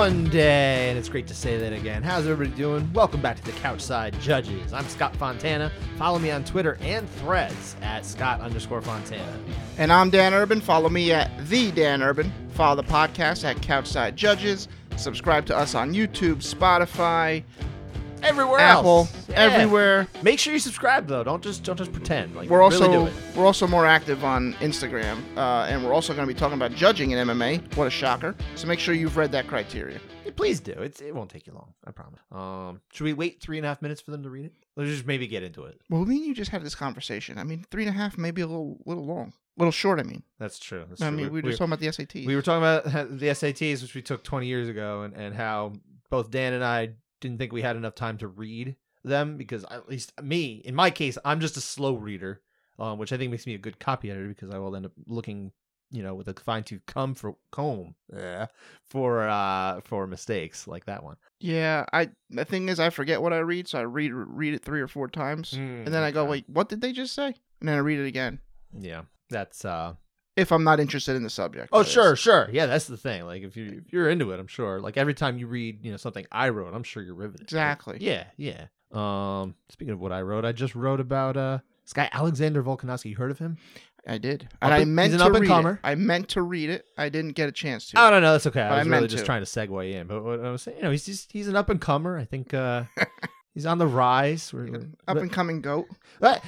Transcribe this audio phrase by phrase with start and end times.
[0.00, 2.02] Monday, and it's great to say that again.
[2.02, 2.90] How's everybody doing?
[2.94, 4.72] Welcome back to the Couchside Judges.
[4.72, 5.70] I'm Scott Fontana.
[5.98, 9.38] Follow me on Twitter and threads at Scott underscore Fontana.
[9.76, 10.62] And I'm Dan Urban.
[10.62, 12.32] Follow me at the Dan Urban.
[12.54, 14.68] Follow the podcast at Couchside Judges.
[14.96, 17.44] Subscribe to us on YouTube, Spotify,
[18.22, 19.26] Everywhere Apple, else.
[19.28, 19.36] Yeah.
[19.40, 20.08] everywhere.
[20.22, 21.24] Make sure you subscribe though.
[21.24, 22.34] Don't just don't just pretend.
[22.36, 23.36] Like We're really also do it.
[23.36, 26.72] we're also more active on Instagram, uh, and we're also going to be talking about
[26.72, 27.74] judging in MMA.
[27.76, 28.34] What a shocker!
[28.56, 30.00] So make sure you've read that criteria.
[30.24, 30.72] Yeah, please do.
[30.72, 31.72] It's it won't take you long.
[31.86, 32.20] I promise.
[32.30, 34.52] Um, should we wait three and a half minutes for them to read it?
[34.76, 35.80] Let's just maybe get into it.
[35.88, 37.38] Well, me and you just had this conversation.
[37.38, 39.98] I mean, three and a half, maybe a little little long, little short.
[39.98, 40.84] I mean, That's true.
[40.88, 41.16] That's I true.
[41.16, 42.26] mean, we were just talking about the SATs.
[42.26, 42.84] We were talking about
[43.18, 45.72] the SATs, which we took 20 years ago, and, and how
[46.10, 49.88] both Dan and I didn't think we had enough time to read them because, at
[49.88, 52.42] least me, in my case, I'm just a slow reader,
[52.78, 54.92] um, which I think makes me a good copy editor because I will end up
[55.06, 55.52] looking,
[55.90, 58.46] you know, with a fine tooth comb for comb yeah,
[58.88, 61.16] for uh for mistakes like that one.
[61.40, 64.62] yeah, I the thing is, I forget what I read, so I read read it
[64.62, 66.30] three or four times, and then I go, okay.
[66.30, 67.34] wait, what did they just say?
[67.60, 68.40] And then I read it again.
[68.78, 69.94] yeah, that's uh
[70.36, 71.68] if I'm not interested in the subject.
[71.72, 71.88] Oh is.
[71.88, 72.48] sure, sure.
[72.52, 73.24] Yeah, that's the thing.
[73.24, 74.80] Like if you if you're into it, I'm sure.
[74.80, 77.42] Like every time you read, you know, something I wrote, I'm sure you're riveted.
[77.42, 77.98] Exactly.
[78.00, 78.66] Yeah, yeah.
[78.92, 83.10] Um speaking of what I wrote, I just wrote about uh this guy Alexander Volkanovski.
[83.10, 83.56] You heard of him?
[84.06, 85.72] I did, Up and I and- meant he's an to up read comer.
[85.74, 85.80] it.
[85.86, 86.86] I meant to read it.
[86.96, 88.00] I didn't get a chance to.
[88.00, 88.62] Oh no, no, that's okay.
[88.62, 89.26] I I was really just to.
[89.26, 90.06] trying to segue in.
[90.06, 92.16] But what I was saying, you know, he's just he's an up and comer.
[92.18, 92.84] I think uh
[93.54, 94.52] he's on the rise.
[94.54, 95.86] We're, we're- Up and coming goat.
[96.18, 96.42] But-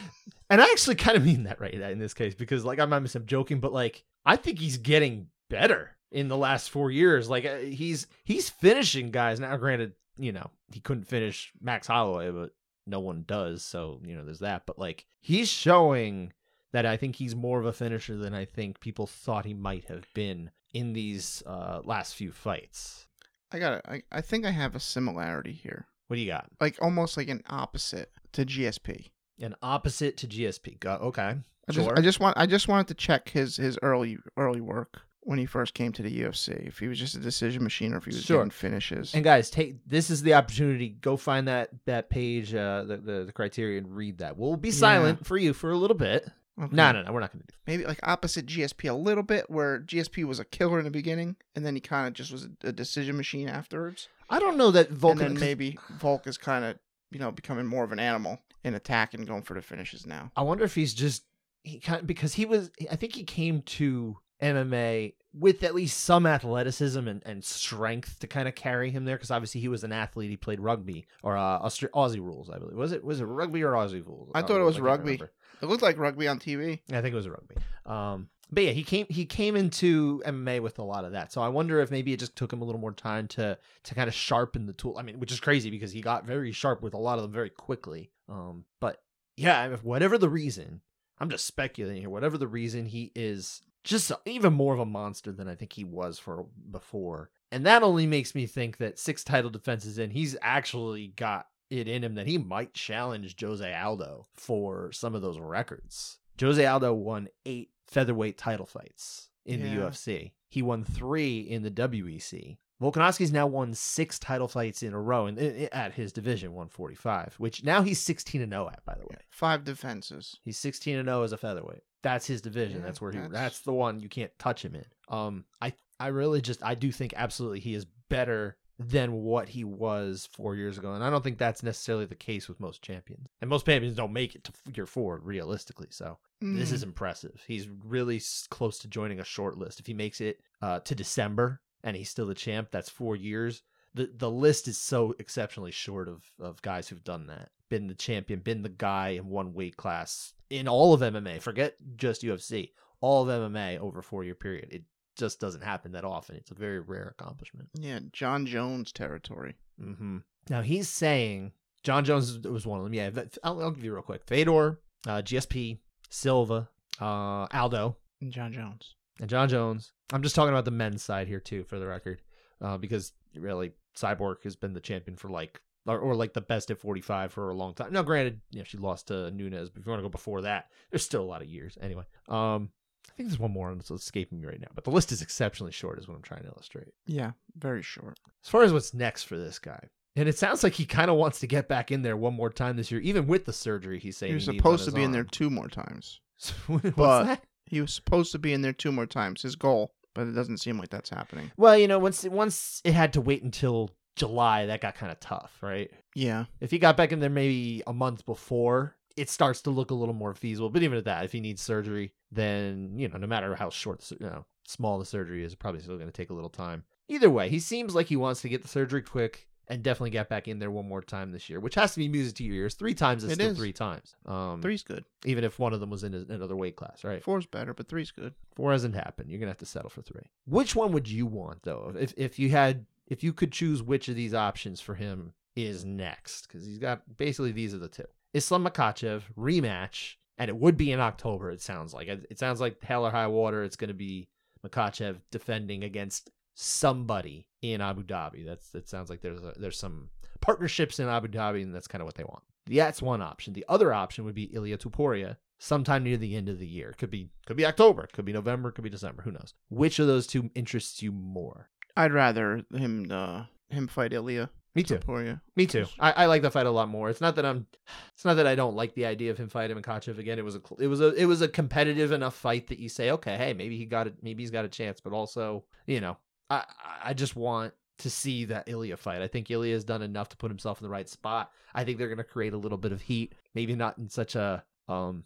[0.52, 3.06] and I actually kind of mean that right in this case because like I'm I'm
[3.24, 7.30] joking, but like I think he's getting better in the last four years.
[7.30, 9.56] Like uh, he's he's finishing guys now.
[9.56, 12.50] Granted, you know he couldn't finish Max Holloway, but
[12.86, 13.64] no one does.
[13.64, 14.66] So you know there's that.
[14.66, 16.34] But like he's showing
[16.72, 19.86] that I think he's more of a finisher than I think people thought he might
[19.86, 23.06] have been in these uh, last few fights.
[23.50, 23.82] I got it.
[23.88, 26.46] I, I think I have a similarity here, What do you got?
[26.60, 29.08] like almost like an opposite to GSP.
[29.42, 30.78] An opposite to GSP.
[30.80, 31.36] Go, okay.
[31.68, 31.98] I just, Sure.
[31.98, 35.46] I just want, I just wanted to check his his early early work when he
[35.46, 36.66] first came to the UFC.
[36.66, 38.38] If he was just a decision machine or if he was Sure.
[38.38, 39.14] getting finishes.
[39.14, 40.88] And guys, take this is the opportunity.
[40.90, 44.36] Go find that that page, uh, the, the the criteria, and read that.
[44.36, 46.28] We'll be silent for you for a little bit.
[46.60, 46.76] Okay.
[46.76, 47.54] No, no, no, we're not going to do.
[47.66, 51.36] maybe like opposite GSP a little bit, where GSP was a killer in the beginning,
[51.56, 54.08] and then he kind of just was a, a decision machine afterwards.
[54.28, 55.18] I don't know that and Vulcan.
[55.34, 56.76] then maybe Volk is kind of
[57.12, 60.30] you know becoming more of an animal in attack and going for the finishes now.
[60.36, 61.24] I wonder if he's just
[61.62, 62.70] he kind because he was.
[62.90, 68.26] I think he came to MMA with at least some athleticism and, and strength to
[68.26, 69.16] kind of carry him there.
[69.16, 70.30] Because obviously he was an athlete.
[70.30, 72.76] He played rugby or uh, Austra- Aussie rules, I believe.
[72.76, 74.30] Was it was it rugby or Aussie rules?
[74.34, 75.20] I Aussie thought it was rugby.
[75.62, 76.80] It looked like rugby on TV.
[76.90, 77.54] I think it was rugby.
[77.86, 81.32] Um, but yeah, he came he came into MMA with a lot of that.
[81.32, 83.94] So I wonder if maybe it just took him a little more time to to
[83.94, 84.96] kind of sharpen the tool.
[84.98, 87.32] I mean, which is crazy because he got very sharp with a lot of them
[87.32, 88.10] very quickly.
[88.28, 89.02] Um, but
[89.38, 90.82] yeah, whatever the reason,
[91.18, 92.10] I'm just speculating here.
[92.10, 95.84] Whatever the reason, he is just even more of a monster than I think he
[95.84, 97.30] was for before.
[97.50, 101.88] And that only makes me think that six title defenses in, he's actually got it
[101.88, 106.18] in him that he might challenge Jose Aldo for some of those records.
[106.38, 110.32] Jose Aldo won eight featherweight title fights in the UFC.
[110.48, 112.58] He won three in the WEC.
[112.80, 117.34] Volkanovski's now won six title fights in a row in, in- at his division 145,
[117.38, 119.18] which now he's 16 and 0 at, by the way.
[119.30, 120.36] Five defenses.
[120.44, 121.82] He's 16 and 0 as a featherweight.
[122.02, 122.80] That's his division.
[122.80, 123.32] Yeah, that's where he that's...
[123.32, 124.84] that's- the one you can't touch him in.
[125.08, 129.64] Um I I really just I do think absolutely he is better than what he
[129.64, 130.92] was 4 years ago.
[130.94, 133.28] And I don't think that's necessarily the case with most champions.
[133.40, 135.88] And most champions don't make it to year 4 realistically.
[135.90, 136.74] So, this Mm.
[136.74, 137.44] is impressive.
[137.46, 139.78] He's really close to joining a short list.
[139.78, 143.62] If he makes it uh, to December and he's still the champ, that's 4 years.
[143.94, 147.50] The the list is so exceptionally short of of guys who've done that.
[147.68, 151.40] Been the champion, been the guy in one weight class in all of MMA.
[151.40, 152.72] Forget just UFC.
[153.00, 154.68] All of MMA over a 4-year period.
[154.70, 154.84] It
[155.16, 156.36] just doesn't happen that often.
[156.36, 157.68] It's a very rare accomplishment.
[157.74, 159.54] Yeah, Jon Jones territory.
[159.78, 160.18] hmm
[160.50, 162.94] Now he's saying Jon Jones was one of them.
[162.94, 163.10] Yeah,
[163.42, 164.22] I'll, I'll give you real quick.
[164.26, 165.78] Fedor, uh, GSP,
[166.10, 166.68] Silva,
[167.00, 168.94] uh, Aldo, And Jon Jones.
[169.20, 169.92] and Jon Jones.
[170.12, 172.20] I'm just talking about the men's side here too, for the record,
[172.60, 176.70] uh, because really Cyborg has been the champion for like or, or like the best
[176.70, 177.92] at 45 for a long time.
[177.92, 180.42] Now, granted, you know she lost to Nunes, but if you want to go before
[180.42, 181.76] that, there's still a lot of years.
[181.80, 182.70] Anyway, um,
[183.10, 185.72] I think there's one more that's escaping me right now, but the list is exceptionally
[185.72, 186.88] short, is what I'm trying to illustrate.
[187.06, 188.18] Yeah, very short.
[188.44, 191.16] As far as what's next for this guy, and it sounds like he kind of
[191.16, 193.98] wants to get back in there one more time this year, even with the surgery.
[193.98, 196.20] He's saying He was he supposed to be in there two more times.
[196.66, 197.44] What's But- that?
[197.66, 199.40] He was supposed to be in there two more times.
[199.42, 199.94] His goal.
[200.14, 201.50] but it doesn't seem like that's happening.
[201.56, 205.18] Well, you know, once once it had to wait until July, that got kind of
[205.20, 205.90] tough, right?
[206.14, 206.44] Yeah.
[206.60, 209.94] If he got back in there maybe a month before, it starts to look a
[209.94, 210.70] little more feasible.
[210.70, 214.08] But even at that, if he needs surgery, then you know, no matter how short,
[214.10, 216.84] you know, small the surgery is, probably still going to take a little time.
[217.08, 220.28] Either way, he seems like he wants to get the surgery quick and definitely get
[220.28, 222.56] back in there one more time this year, which has to be music to your
[222.56, 222.74] ears.
[222.74, 223.56] Three times is It still is.
[223.56, 224.14] three times.
[224.26, 225.04] Um, Three's good.
[225.24, 227.22] even if one of them was in another weight class, right?
[227.22, 228.34] Four's better, but three's good.
[228.56, 229.30] Four hasn't happened.
[229.30, 230.30] You're gonna have to settle for three.
[230.46, 231.92] Which one would you want though?
[231.98, 235.84] If if you had if you could choose which of these options for him is
[235.84, 240.76] next, because he's got basically these are the two: Islam Makhachev rematch, and it would
[240.76, 241.50] be in October.
[241.50, 243.62] It sounds like it, it sounds like hell or high water.
[243.62, 244.28] It's gonna be
[244.66, 248.44] Makhachev defending against somebody in Abu Dhabi.
[248.44, 252.02] That's that sounds like there's a, there's some partnerships in Abu Dhabi, and that's kind
[252.02, 252.42] of what they want.
[252.66, 253.54] That's one option.
[253.54, 256.94] The other option would be Ilya Topuria sometime near the end of the year.
[256.98, 259.22] Could be could be October, could be November, could be December.
[259.22, 259.54] Who knows?
[259.68, 261.70] Which of those two interests you more?
[261.96, 264.50] I'd rather him uh him fight Ilya.
[264.74, 264.96] Me too.
[264.98, 265.40] Topuria.
[265.54, 265.84] Me too.
[266.00, 267.10] I, I like the fight a lot more.
[267.10, 267.66] It's not that I'm.
[268.14, 270.38] It's not that I don't like the idea of him fighting Makhachev again.
[270.38, 270.62] It was a.
[270.78, 271.12] It was a.
[271.14, 274.14] It was a competitive enough fight that you say, okay, hey, maybe he got it.
[274.22, 275.00] Maybe he's got a chance.
[275.00, 276.16] But also, you know,
[276.48, 276.56] I.
[276.56, 276.64] I-
[277.04, 279.22] I just want to see that Ilya fight.
[279.22, 281.50] I think Ilya has done enough to put himself in the right spot.
[281.74, 283.34] I think they're going to create a little bit of heat.
[283.56, 284.62] Maybe not in such a.
[284.88, 285.24] Um,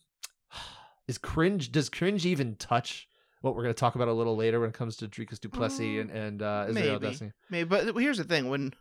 [1.08, 1.70] is cringe?
[1.70, 3.08] Does cringe even touch?
[3.42, 5.80] What we're going to talk about a little later when it comes to Dricus Duplessis
[5.80, 7.06] Mm, and and uh, Israel maybe.
[7.06, 7.32] Destiny.
[7.50, 8.72] Maybe, but here's the thing: when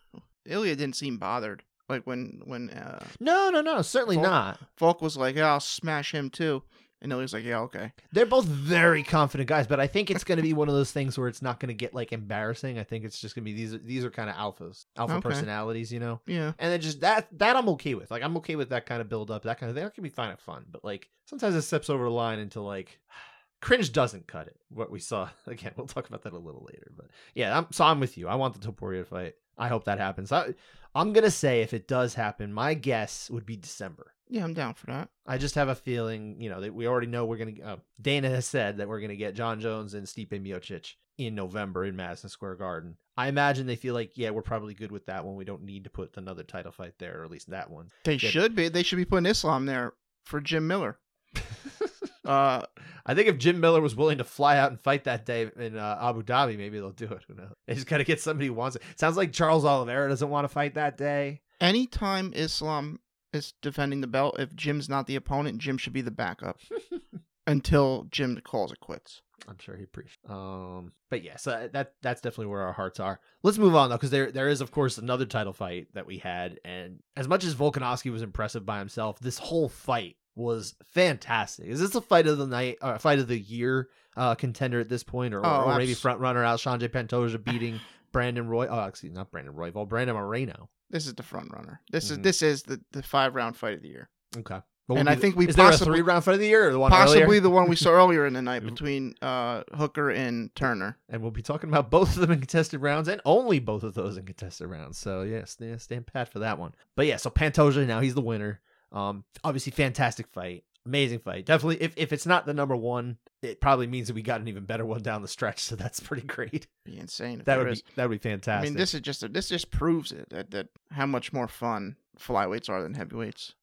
[0.45, 4.59] Ilya didn't seem bothered, like when when uh, No, no, no, certainly Volk- not.
[4.77, 6.63] Volk was like, "Yeah, I'll smash him too,"
[7.01, 10.37] and Ilya's like, "Yeah, okay." They're both very confident guys, but I think it's going
[10.37, 12.77] to be one of those things where it's not going to get like embarrassing.
[12.79, 13.79] I think it's just going to be these.
[13.83, 15.21] These are kind of alphas, alpha Okay.
[15.29, 16.21] personalities, you know.
[16.27, 18.11] Yeah, And then just that that I'm okay with.
[18.11, 19.83] Like I'm okay with that kind of build up, that kind of thing.
[19.83, 22.61] That can be fine and fun, but like sometimes it steps over the line into
[22.61, 22.99] like
[23.61, 24.57] cringe doesn't cut it.
[24.69, 26.91] What we saw again, we'll talk about that a little later.
[26.95, 28.27] But yeah, I'm so I'm with you.
[28.27, 29.35] I want the Topuria fight.
[29.57, 30.31] I hope that happens.
[30.31, 30.53] I,
[30.93, 34.13] I'm gonna say if it does happen, my guess would be December.
[34.29, 35.09] yeah, I'm down for that.
[35.27, 37.61] I just have a feeling, you know, that we already know we're gonna.
[37.63, 41.85] Uh, Dana has said that we're gonna get Jon Jones and Stipe Miocic in November
[41.85, 42.97] in Madison Square Garden.
[43.17, 45.35] I imagine they feel like, yeah, we're probably good with that one.
[45.37, 47.89] We don't need to put another title fight there, or at least that one.
[48.03, 48.29] They Good.
[48.29, 48.67] should be.
[48.67, 49.93] They should be putting Islam there
[50.25, 50.99] for Jim Miller.
[52.25, 52.65] Uh,
[53.05, 55.77] I think if Jim Miller was willing to fly out and fight that day in
[55.77, 57.23] uh, Abu Dhabi, maybe they'll do it.
[57.27, 57.53] Who knows?
[57.67, 58.81] They just got to get somebody who wants it.
[58.95, 61.41] Sounds like Charles Oliveira doesn't want to fight that day.
[61.61, 62.99] anytime Islam
[63.33, 66.59] is defending the belt, if Jim's not the opponent, Jim should be the backup
[67.47, 69.21] until Jim calls it quits.
[69.47, 70.17] I'm sure he appreciates.
[70.27, 73.19] Um, but yeah, so that that's definitely where our hearts are.
[73.43, 76.17] Let's move on though, because there there is of course another title fight that we
[76.17, 81.67] had, and as much as Volkanovski was impressive by himself, this whole fight was fantastic.
[81.67, 84.79] Is this a fight of the night, or a fight of the year uh, contender
[84.79, 87.79] at this point, or, Oh, or maybe front runner Alexandre Pantoja beating
[88.11, 88.67] Brandon Roy?
[88.67, 90.69] Oh, excuse me, not Brandon Roy, Royval, Brandon Moreno.
[90.89, 91.81] This is the front runner.
[91.91, 92.23] This is Mhm.
[92.23, 94.09] this is the, the five round fight of the year.
[94.37, 94.59] Okay,
[94.89, 96.91] And I think we is possibly- three round fight of the year or the one
[96.91, 97.39] Possibly earlier?
[97.39, 100.97] the one we saw earlier in the night between uh, Hooker and Turner.
[101.09, 103.93] and we'll be talking about both of them in contested rounds and only both of
[103.95, 104.97] those in contested rounds.
[104.97, 106.73] So yeah, stand, stand pat for that one.
[106.95, 108.59] But yeah, so Pantoja now he's the winner.
[108.95, 111.45] Um, obviously fantastic fight, amazing fight.
[111.45, 114.47] Definitely, if if it's not the number one, it probably means that we got an
[114.47, 115.59] even better one down the stretch.
[115.59, 116.67] So that's pretty great.
[116.85, 117.41] Be insane.
[117.45, 117.81] That would is.
[117.81, 118.67] be that would be fantastic.
[118.67, 121.97] I mean, this is just this just proves it that, that how much more fun
[122.19, 123.53] flyweights are than heavyweights.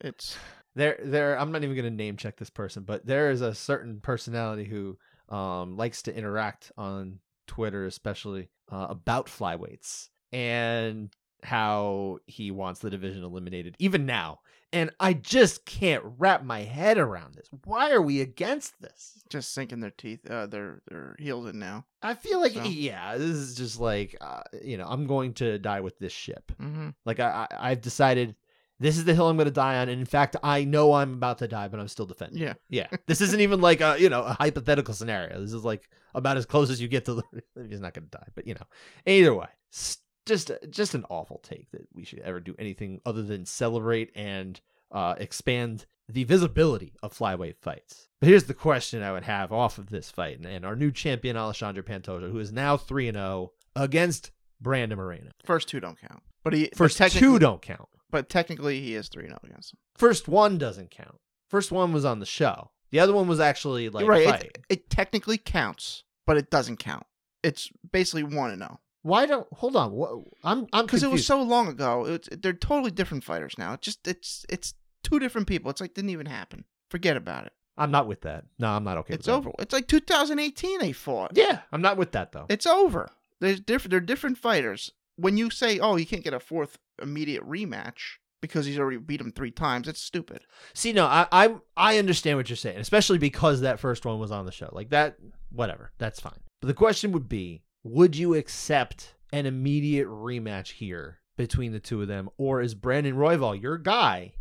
[0.00, 0.38] It's
[0.74, 3.54] there there i'm not even going to name check this person but there is a
[3.54, 4.96] certain personality who
[5.34, 11.10] um likes to interact on twitter especially uh, about flyweights and
[11.42, 14.38] how he wants the division eliminated even now
[14.72, 19.52] and i just can't wrap my head around this why are we against this just
[19.52, 21.84] sinking their teeth, uh, their their heels in now.
[22.02, 25.58] i feel like So- yeah this is just like uh, you know i'm going to
[25.58, 26.90] die with this ship Mm-hmm.
[27.04, 28.34] like I, I i've decided
[28.78, 31.12] this is the hill i'm going to die on and in fact i know i'm
[31.14, 34.08] about to die but i'm still defending Yeah, yeah, this isn't even like a you
[34.08, 35.40] know a hypothetical scenario.
[35.40, 37.22] This is like about as close as you get to.
[37.32, 38.66] The, he's not going to die, but you know,
[39.06, 43.22] either way, s- just just an awful take that we should ever do anything other
[43.22, 44.60] than celebrate and
[44.92, 48.08] uh, expand the visibility of flyweight fights.
[48.20, 50.90] But here's the question I would have off of this fight, and, and our new
[50.90, 55.30] champion Alessandro Pantoja, who is now three and zero against Brandon Moreno.
[55.44, 57.88] first two don't count, but he First technically- two don't count.
[58.10, 59.78] but technically he is three zero against him.
[59.96, 61.18] First one doesn't count.
[61.48, 62.70] First one was on the show.
[62.90, 64.26] The other one was actually like You're right.
[64.26, 64.42] a fight.
[64.44, 67.06] It, it technically counts, but it doesn't count.
[67.42, 69.92] It's basically one and zero Why don't hold on?
[69.92, 72.04] What, I'm I'm because it was so long ago.
[72.06, 73.72] It's, they're totally different fighters now.
[73.74, 75.70] It just it's it's two different people.
[75.70, 76.64] It's like didn't even happen.
[76.90, 77.52] Forget about it.
[77.78, 78.44] I'm not with that.
[78.58, 79.14] No, I'm not okay.
[79.14, 79.48] It's with that.
[79.48, 79.52] over.
[79.58, 81.32] It's like 2018 they fought.
[81.34, 82.46] Yeah, I'm not with that though.
[82.50, 83.08] It's over.
[83.40, 83.90] There's different.
[83.90, 84.92] They're different fighters.
[85.16, 89.20] When you say, "Oh, you can't get a fourth immediate rematch because he's already beat
[89.20, 90.42] him three times," it's stupid.
[90.74, 94.30] See, no, I, I I understand what you're saying, especially because that first one was
[94.30, 94.68] on the show.
[94.72, 95.16] Like that,
[95.50, 96.40] whatever, that's fine.
[96.60, 102.02] But the question would be, would you accept an immediate rematch here between the two
[102.02, 104.34] of them, or is Brandon Royval your guy,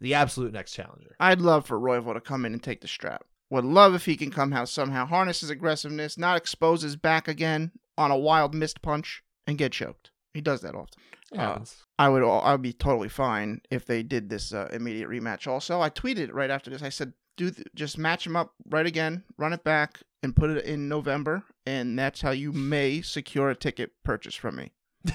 [0.00, 1.14] the absolute next challenger?
[1.20, 3.24] I'd love for Royval to come in and take the strap.
[3.50, 7.28] Would love if he can come out somehow harness his aggressiveness, not expose his back
[7.28, 10.10] again on a wild missed punch, and get choked.
[10.32, 11.02] He does that often.
[11.36, 11.60] Uh.
[11.98, 15.46] I would I would be totally fine if they did this uh, immediate rematch.
[15.46, 16.82] Also, I tweeted right after this.
[16.82, 17.12] I said,
[17.50, 21.42] "Do just match them up right again, run it back, and put it in November,
[21.66, 24.72] and that's how you may secure a ticket purchase from me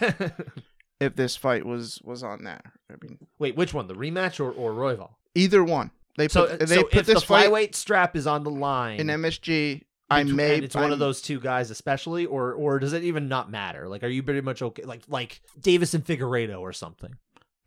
[1.00, 2.74] if this fight was was on there.
[2.92, 3.88] I mean, Wait, which one?
[3.88, 5.12] The rematch or or Royval?
[5.36, 5.92] either one.
[6.18, 8.50] They So, put they so put if this the fight flyweight strap is on the
[8.52, 9.84] line, in MSG.
[10.10, 10.58] I may.
[10.60, 13.88] it's one I'm- of those two guys, especially, or or does it even not matter?
[13.90, 14.84] Like, are you pretty much okay?
[14.84, 17.16] Like like Davis and Figueiredo or something?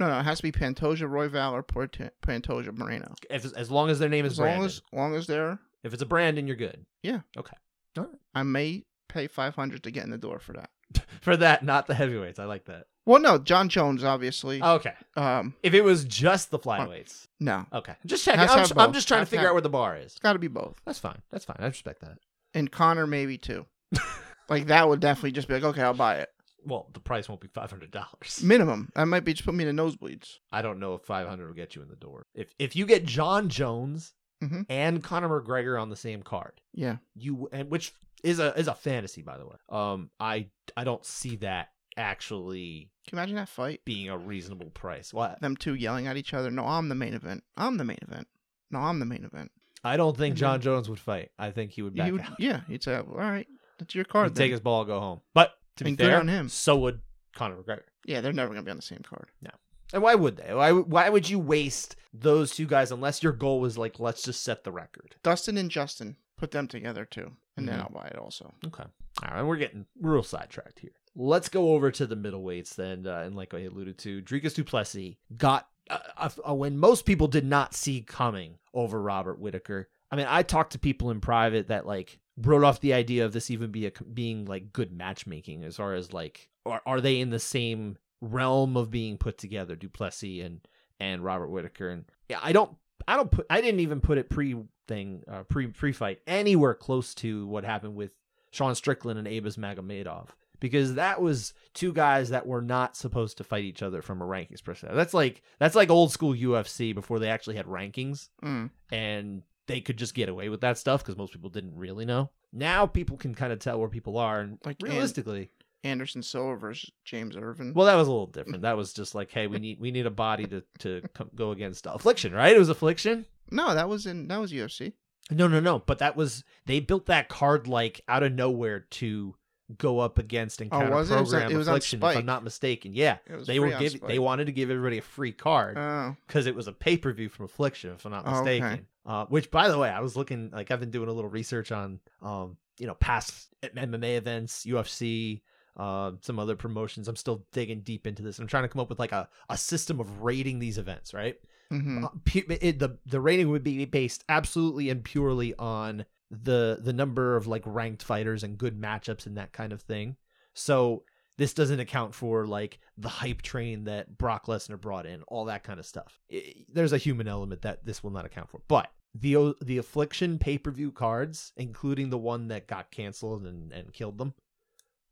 [0.00, 3.14] No, no, it has to be Pantoja Royval or Port- Pantoja Moreno.
[3.30, 4.64] If, as long as their name is As long Brandon.
[4.66, 6.84] as long as they're, if it's a Brandon, you're good.
[7.02, 7.20] Yeah.
[7.36, 7.56] Okay.
[7.98, 8.14] All right.
[8.34, 10.70] I may pay five hundred to get in the door for that.
[11.20, 12.38] For that, not the heavyweights.
[12.40, 12.86] I like that.
[13.06, 14.60] Well, no, Jon Jones, obviously.
[14.62, 14.94] Okay.
[15.16, 17.28] Um, If it was just the flyweights.
[17.38, 17.94] no, Okay.
[18.06, 18.40] Just checking.
[18.40, 19.96] I'm, have just, I'm just trying Has to to figure have- out where the bar
[19.96, 20.06] is.
[20.06, 20.76] it's got to be both.
[20.84, 21.20] That's fine.
[21.30, 21.56] That's fine.
[21.60, 22.18] I respect that.
[22.54, 23.66] And Conor maybe too.
[24.48, 26.28] like that would definitely just be like, okay, I'll buy it.
[26.64, 28.42] Well, the price won't be five hundred dollars.
[28.42, 28.90] Minimum.
[28.96, 30.38] I might be just put me in the nosebleeds.
[30.52, 32.26] I don't know if five hundred will get you in the door.
[32.34, 34.64] If if you get Jon Jones Mhm.
[34.70, 36.96] and Conor McGregor on the same card, Yeah.
[37.14, 39.56] you and which is a is a fantasy by the way.
[39.68, 41.68] Um, I I don't see that
[42.14, 43.80] actually Can you imagine that fight?
[43.84, 45.12] being a reasonable price.
[45.12, 45.40] What?
[45.40, 46.50] Them two yelling at each other.
[46.50, 47.44] No, I'm the main event.
[47.56, 48.28] I'm the main event.
[48.70, 49.50] No, I'm the main event.
[49.82, 50.36] I don't think.
[50.36, 51.30] Jon Jones would fight.
[51.38, 52.38] I think he would back He would, out.
[52.38, 53.46] yeah, he'd say, all right,
[53.78, 54.36] that's your He'd card.
[54.36, 55.22] take his ball, go home.
[55.32, 56.48] But to be And fair, on him.
[56.48, 57.00] so would
[57.34, 57.82] Conor McGregor.
[58.04, 59.28] Yeah, they're never gonna be on the same card.
[59.40, 59.50] Yeah.
[59.92, 60.52] And why would they?
[60.54, 64.42] Why why would you waste those two guys unless your goal was like let's just
[64.42, 65.16] set the record?
[65.22, 67.82] Dustin and Justin, put them together too, and then Mhm.
[67.82, 68.52] I'll buy it also.
[68.66, 68.84] Okay.
[69.22, 70.92] All right, we're getting real sidetracked here.
[71.16, 75.16] Let's go over to the middleweights then, uh, and like I alluded to, Dricus Duplessis
[75.36, 79.88] got a, a win most people did not see coming over Robert Whitaker.
[80.12, 83.32] I mean, I talked to people in private that like wrote off the idea of
[83.32, 87.20] this even be a, being like good matchmaking as far as like are, are they
[87.20, 90.60] in the same realm of being put together, Duplessis and
[90.98, 92.76] and Robert Whitaker, and yeah, I don't
[93.08, 94.56] I don't put I didn't even put it pre
[94.88, 98.10] thing uh, pre pre fight anywhere close to what happened with
[98.50, 100.28] Sean Strickland and Abus Magomedov
[100.58, 104.26] because that was two guys that were not supposed to fight each other from a
[104.26, 104.96] rankings perspective.
[104.96, 108.70] That's like that's like old school UFC before they actually had rankings Mm.
[108.92, 112.30] and they could just get away with that stuff because most people didn't really know.
[112.52, 115.50] Now people can kind of tell where people are and Like, and- realistically.
[115.82, 117.72] Anderson Silva versus James Irvin.
[117.74, 118.60] Well, that was a little different.
[118.62, 121.52] That was just like, hey, we need we need a body to to come, go
[121.52, 122.54] against affliction, right?
[122.54, 123.24] It was affliction.
[123.50, 124.92] no, that was in that was UFC.
[125.30, 125.78] No, no, no.
[125.78, 129.34] But that was they built that card like out of nowhere to
[129.78, 131.14] go up against and Oh, counter was it?
[131.14, 132.02] It was on- program it was on affliction.
[132.02, 135.32] If I'm not mistaken, yeah, they were give, they wanted to give everybody a free
[135.32, 138.40] card Oh, because it was a pay per view from Affliction, if I'm not Oh,
[138.40, 138.60] okay.
[138.60, 138.86] mistaken.
[139.06, 141.72] Uh, which, by the way, I was looking like I've been doing a little research
[141.72, 145.40] on, um, you know, past MMA events, UFC,
[145.76, 147.08] uh, some other promotions.
[147.08, 148.38] I'm still digging deep into this.
[148.38, 151.36] I'm trying to come up with like a, a system of rating these events, right?
[151.70, 156.78] hmm Uh, pu- it, the the rating would be based absolutely and purely on the
[156.80, 160.16] the number of like ranked fighters and good matchups and that kind of thing.
[160.54, 161.04] So
[161.38, 165.64] this doesn't account for like the hype train that Brock Lesnar brought in, all that
[165.64, 166.20] kind of stuff.
[166.32, 168.60] I- there's a human element that this will not account for.
[168.68, 173.72] But the the affliction pay per view cards, including the one that got canceled and
[173.72, 174.34] and killed them,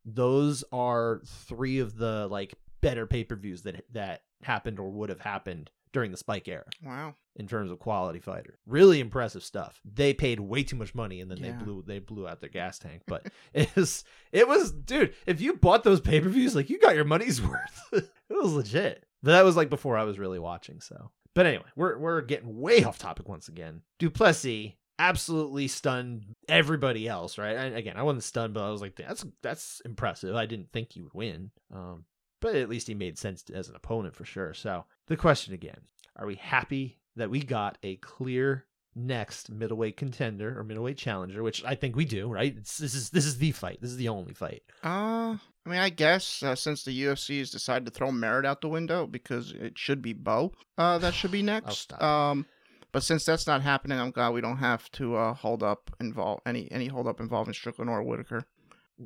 [0.04, 5.08] those are three of the like better pay per views that that happened or would
[5.08, 7.14] have happened during the Spike era wow.
[7.36, 8.58] in terms of quality fighter.
[8.66, 9.80] Really impressive stuff.
[9.84, 11.52] They paid way too much money and then Yeah.
[11.58, 13.02] they blew they blew out their gas tank.
[13.06, 17.04] But it was it was dude, if you bought those pay-per-views, like you got your
[17.04, 17.80] money's worth.
[17.92, 19.04] it was legit.
[19.22, 21.10] But that was like before I was really watching, so.
[21.34, 23.82] But anyway, we're we're getting way off topic once again.
[23.98, 27.56] Duplessis absolutely stunned everybody else, right?
[27.56, 30.34] And again, I wasn't stunned, but I was like, that's that's impressive.
[30.34, 31.50] I didn't think he would win.
[31.72, 32.04] Um,
[32.40, 34.54] but at least he made sense as an opponent for sure.
[34.54, 35.80] So the question again:
[36.16, 38.64] Are we happy that we got a clear
[38.94, 41.42] next middleweight contender or middleweight challenger?
[41.42, 42.54] Which I think we do, right?
[42.56, 43.78] It's, this is this is the fight.
[43.80, 44.62] This is the only fight.
[44.84, 48.60] Uh, I mean, I guess uh, since the UFC has decided to throw merit out
[48.60, 51.92] the window because it should be Bo, uh, that should be next.
[52.02, 52.46] Um,
[52.90, 56.40] But since that's not happening, I'm glad we don't have to uh, hold up involve
[56.46, 58.44] any any hold up involving Strickland or Whitaker.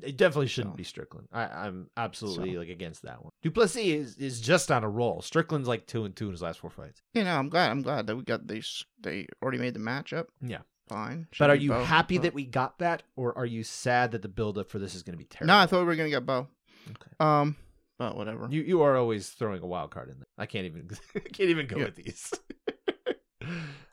[0.00, 1.28] It definitely shouldn't So- be Strickland.
[1.32, 3.30] I, I'm absolutely So- like against that one.
[3.42, 5.20] Duplessis is, is just on a roll.
[5.20, 7.02] Strickland's like two and two in his last four fights.
[7.14, 7.70] You know, I'm glad.
[7.70, 8.84] I'm glad that we got these.
[9.00, 10.26] They already made the matchup.
[10.40, 10.60] Yeah.
[10.88, 11.28] Fine.
[11.38, 14.22] But are you Bo, happy but- that we got that, or are you sad that
[14.22, 15.48] the buildup for this is going to be terrible?
[15.54, 16.48] No, I thought we were gonna get Bo.
[16.88, 17.10] Okay.
[17.20, 17.56] Um,
[17.98, 18.48] but whatever.
[18.50, 20.26] You you are always throwing a wild card in there.
[20.38, 20.88] I can't even
[21.32, 21.84] can't even go Yeah.
[21.84, 22.32] with these.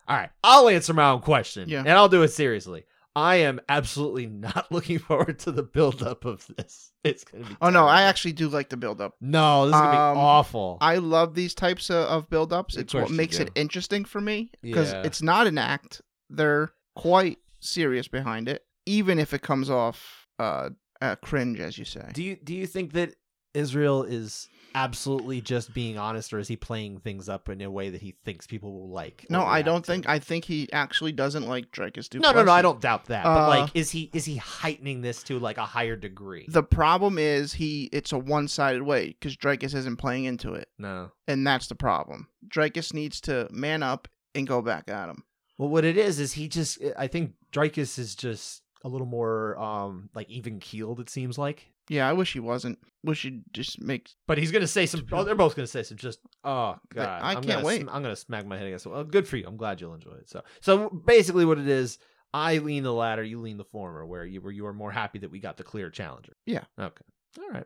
[0.08, 1.80] All right, I'll answer my own question, Yeah.
[1.82, 2.86] and I'll do it seriously.
[3.16, 6.92] I am absolutely not looking forward to the buildup of this.
[7.04, 7.56] It's gonna be.
[7.62, 9.16] oh no, I actually do like the buildup.
[9.22, 10.78] no, this is gonna Um, be awful.
[10.82, 12.78] I love these types of, of build ups.
[12.78, 13.44] It's what makes do.
[13.44, 15.04] it interesting for me because Yeah.
[15.04, 16.02] it's not an act.
[16.30, 20.70] They're quite serious behind it, even if it comes off uh,
[21.02, 22.10] uh cringe, as you say.
[22.14, 23.16] do you do you think that
[23.54, 27.90] Israel is absolutely just being honest, or is he playing things up in a way
[27.90, 29.26] that he thinks people will like?
[29.30, 29.92] no, I don't to?
[29.92, 30.08] think.
[30.08, 32.22] I think he actually doesn't like Dricus Duplessis.
[32.22, 32.52] No, no, no.
[32.52, 33.24] I don't doubt that.
[33.24, 36.46] but Uh, like, is he is he heightening this to like a higher degree?
[36.48, 37.90] The problem is he.
[37.92, 41.12] It's a one sided way because Dricus isn't playing into it, no.
[41.28, 42.28] and that's the problem.
[42.48, 45.24] Dricus needs to man up and go back at him.
[45.58, 46.80] Well, what it is is he just.
[46.98, 51.00] I think Dricus is just a little more um like even keeled.
[51.00, 51.66] It seems like.
[51.90, 52.80] Yeah, I wish he wasn't.
[53.04, 54.10] Wish he'd just make.
[54.28, 55.06] But he's gonna say some.
[55.12, 55.98] Oh, they're both gonna say some.
[55.98, 57.82] Just oh god, I I'm can't gonna, wait.
[57.82, 58.86] I'm gonna smack my head against.
[58.86, 58.90] it.
[58.90, 59.46] Well, good for you.
[59.48, 60.30] I'm glad you'll enjoy it.
[60.30, 61.98] So, so basically, what it is,
[62.34, 65.20] I lean the latter, you lean the former, where you where you are more happy
[65.20, 66.34] that we got the clear challenger.
[66.46, 66.64] Yeah.
[66.80, 67.06] Okay.
[67.40, 67.66] All right.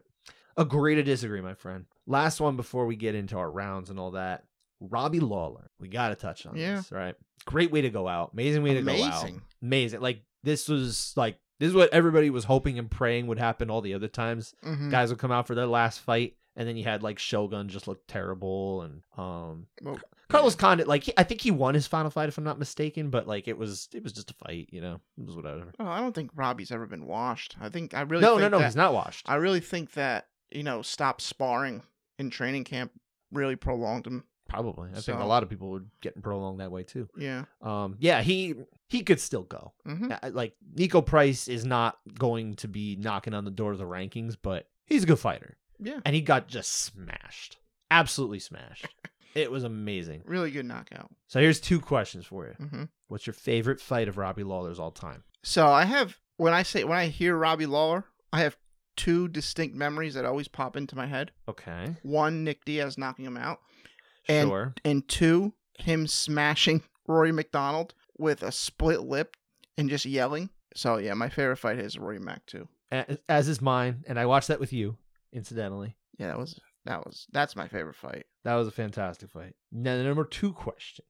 [0.55, 1.85] Agree to disagree, my friend.
[2.05, 4.43] Last one before we get into our rounds and all that.
[4.79, 5.71] Robbie Lawler.
[5.79, 6.75] We got to touch on Yeah.
[6.75, 7.15] this, right?
[7.45, 8.31] Great way to go out.
[8.33, 9.23] Amazing way to go out.
[9.23, 9.41] Amazing.
[9.63, 10.01] Amazing.
[10.01, 13.81] Like this was like this is what everybody was hoping and praying would happen all
[13.81, 14.89] the other times Mhm.
[14.91, 17.87] guys would come out for their last fight and then you had like shogun just
[17.87, 22.09] look terrible and um Well, carlos condit like he, i think he won his final
[22.11, 24.81] fight if i'm not mistaken but like it was it was just a fight you
[24.81, 27.55] know it was whatever Oh, I don't think Robbie's ever been washed.
[27.61, 30.27] I think I really no no no that, he's not washed I really think that
[30.51, 31.83] you know stop sparring
[32.19, 32.91] in training camp
[33.31, 34.23] really prolonged him.
[34.47, 37.45] probably i think a lot of people would get prolonged that way too Yeah.
[37.61, 38.53] um yeah he
[38.93, 43.43] he could still go hmm like nico price is not going to be knocking on
[43.45, 45.99] the door of the rankings but he's a good fighter Yeah.
[46.05, 47.57] and he got just smashed
[47.91, 48.87] absolutely smashed
[49.35, 51.09] it was amazing Really good knockout.
[51.27, 54.89] so here's two questions for you hmm What's your favorite fight of Robbie Lawler's all
[54.89, 55.23] time?
[55.43, 58.57] So I have when I say when I hear Robbie Lawler, I have
[58.97, 61.31] two distinct memories that always pop into my head.
[61.47, 61.95] Okay.
[62.01, 63.59] One, Nick Diaz knocking him out,
[64.27, 64.73] And- sure.
[64.83, 69.35] and two, him smashing Rory MacDonald with a split lip
[69.77, 70.49] and just yelling.
[70.75, 72.67] So yeah, my favorite fight is Rory Mac too.
[73.27, 74.97] As is mine, and I watched that with you,
[75.31, 75.95] incidentally.
[76.19, 78.25] Yeah, that was that was that's my favorite fight.
[78.43, 79.55] That was a fantastic fight.
[79.71, 81.05] Now, the number two question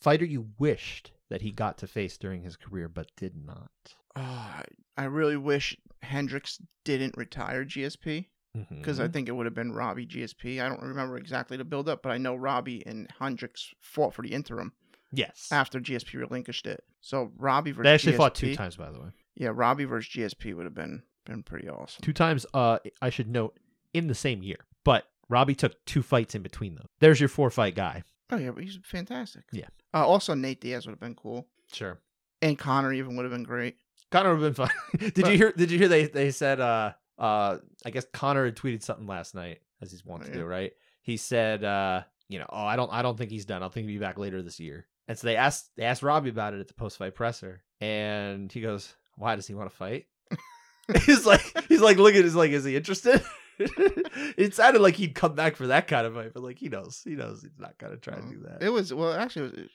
[0.00, 3.70] fighter you wished that he got to face during his career but did not.
[4.16, 4.64] Oh, I-
[4.96, 8.26] I really wish Hendricks didn't retire GSP
[8.70, 9.12] because I Mhm.
[9.12, 10.60] think it would have been Robbie GSP.
[10.60, 14.22] I don't remember exactly the build up, but I know Robbie and Hendricks fought for
[14.22, 14.72] the interim
[15.12, 15.48] yes.
[15.50, 16.84] after GSP relinquished it.
[17.00, 19.08] So Robbie versus They actually GSP, fought two times, by the way.
[19.36, 22.00] Yeah, Robbie versus GSP would have been been pretty awesome.
[22.02, 23.58] Two times, uh, I should note,
[23.92, 24.58] in the same year.
[24.84, 26.86] But Robbie took two fights in between them.
[27.00, 28.02] There's your four fight guy.
[28.30, 29.44] Oh yeah, but he's fantastic.
[29.52, 29.66] Yeah.
[29.94, 31.98] Uh, also, Nate Diaz would have been cool, Sure.
[32.42, 33.76] and Conor even would have been great.
[34.10, 34.74] Conor would have been fun.
[34.98, 35.52] did But- you hear?
[35.52, 35.88] Did you hear?
[35.88, 36.60] They they said.
[36.60, 40.44] Uh, uh, I guess Conor had tweeted something last night, as he's wont to do.
[40.44, 40.72] Right?
[41.02, 43.62] He said, uh, you know, oh, I don't, I don't think he's done.
[43.62, 44.86] I think he'll be back later this year.
[45.08, 48.52] And so they asked, they asked Robbie about it at the post fight presser, and
[48.52, 50.06] he goes, "Why does he want to fight?"
[51.04, 53.22] he's like, he's like, look at, his like, is he interested?
[53.58, 57.00] it sounded like he'd come back for that kind of fight, but like he knows,
[57.04, 58.30] he knows he's not gonna try to mm-hmm.
[58.30, 58.62] do that.
[58.62, 59.70] It was well, actually, it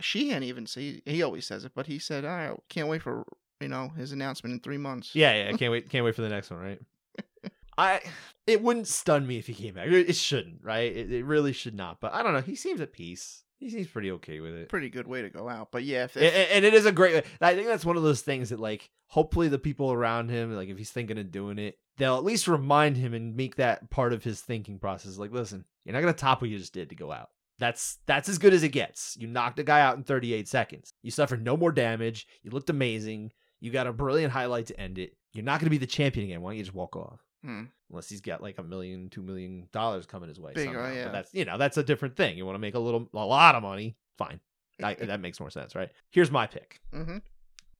[0.00, 3.24] Sheehan even see he always says it, but he said, "I can't wait for
[3.60, 5.50] you know his announcement in three months." Yeah, yeah.
[5.50, 5.88] I can't wait.
[5.88, 6.60] Can't wait for the next one.
[6.60, 6.80] Right.
[7.78, 8.00] I.
[8.46, 9.86] It wouldn't stun me if he came back.
[9.86, 10.64] It it shouldn't.
[10.64, 10.94] Right.
[10.94, 12.00] It, it really should not.
[12.00, 12.40] But I don't know.
[12.40, 13.44] He seems at peace.
[13.58, 14.68] He seems pretty okay with it.
[14.68, 15.72] pretty good way to go out.
[15.72, 17.24] But yeah, if, And, and it is a great.
[17.40, 18.90] I think that's one of those things that like.
[19.08, 22.46] Hopefully, the people around him, like if he's thinking of doing it, they'll at least
[22.46, 25.16] remind him and make that part of his thinking process.
[25.16, 27.30] Like, listen, you're not gonna top what you just did to go out.
[27.58, 29.16] That's that's as good as it gets.
[29.18, 30.92] You knocked a guy out in 38 seconds.
[31.02, 32.26] You suffered no more damage.
[32.42, 33.32] You looked amazing.
[33.60, 35.16] You got a brilliant highlight to end it.
[35.32, 36.40] You're not going to be the champion again.
[36.40, 37.20] Why don't you just walk off?
[37.44, 37.64] Hmm.
[37.90, 40.52] Unless he's got like a million, two million dollars coming his way.
[40.54, 40.80] Big, somehow.
[40.80, 41.08] uh, But yeah.
[41.10, 42.36] that's you know that's a different thing.
[42.36, 43.96] You want to make a little, a lot of money.
[44.18, 44.40] Fine,
[44.82, 45.90] I, that makes more sense, right?
[46.10, 47.18] Here's my pick: mm-hmm.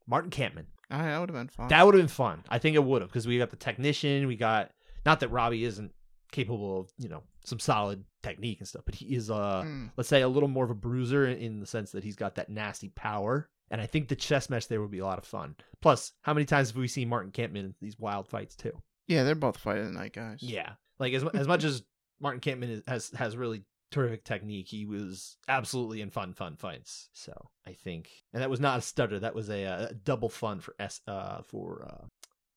[0.06, 0.66] Martin Kampmann.
[0.90, 1.68] Ah, that would have been fun.
[1.68, 2.44] That would have been fun.
[2.48, 4.26] I think it would have because we got the technician.
[4.26, 4.70] We got
[5.04, 5.92] not that Robbie isn't
[6.32, 8.82] capable of you know some solid technique and stuff.
[8.86, 9.90] But he is uh Mm.
[9.96, 12.36] let's say a little more of a bruiser in, in the sense that he's got
[12.36, 13.48] that nasty power.
[13.70, 15.54] And I think the chess match there would be a lot of fun.
[15.82, 18.72] Plus, how many times have we seen Martin Kampmann in these wild fights too?
[19.08, 20.38] Yeah, they're both fight of the night guys.
[20.40, 21.82] Yeah, like as as much as
[22.20, 27.08] Martin Kampmann is, has has really terrific technique, he was absolutely in fun fun fights.
[27.14, 27.32] So
[27.66, 29.18] I think, and that was not a stutter.
[29.18, 32.06] That was a, uh double fun for s uh for uh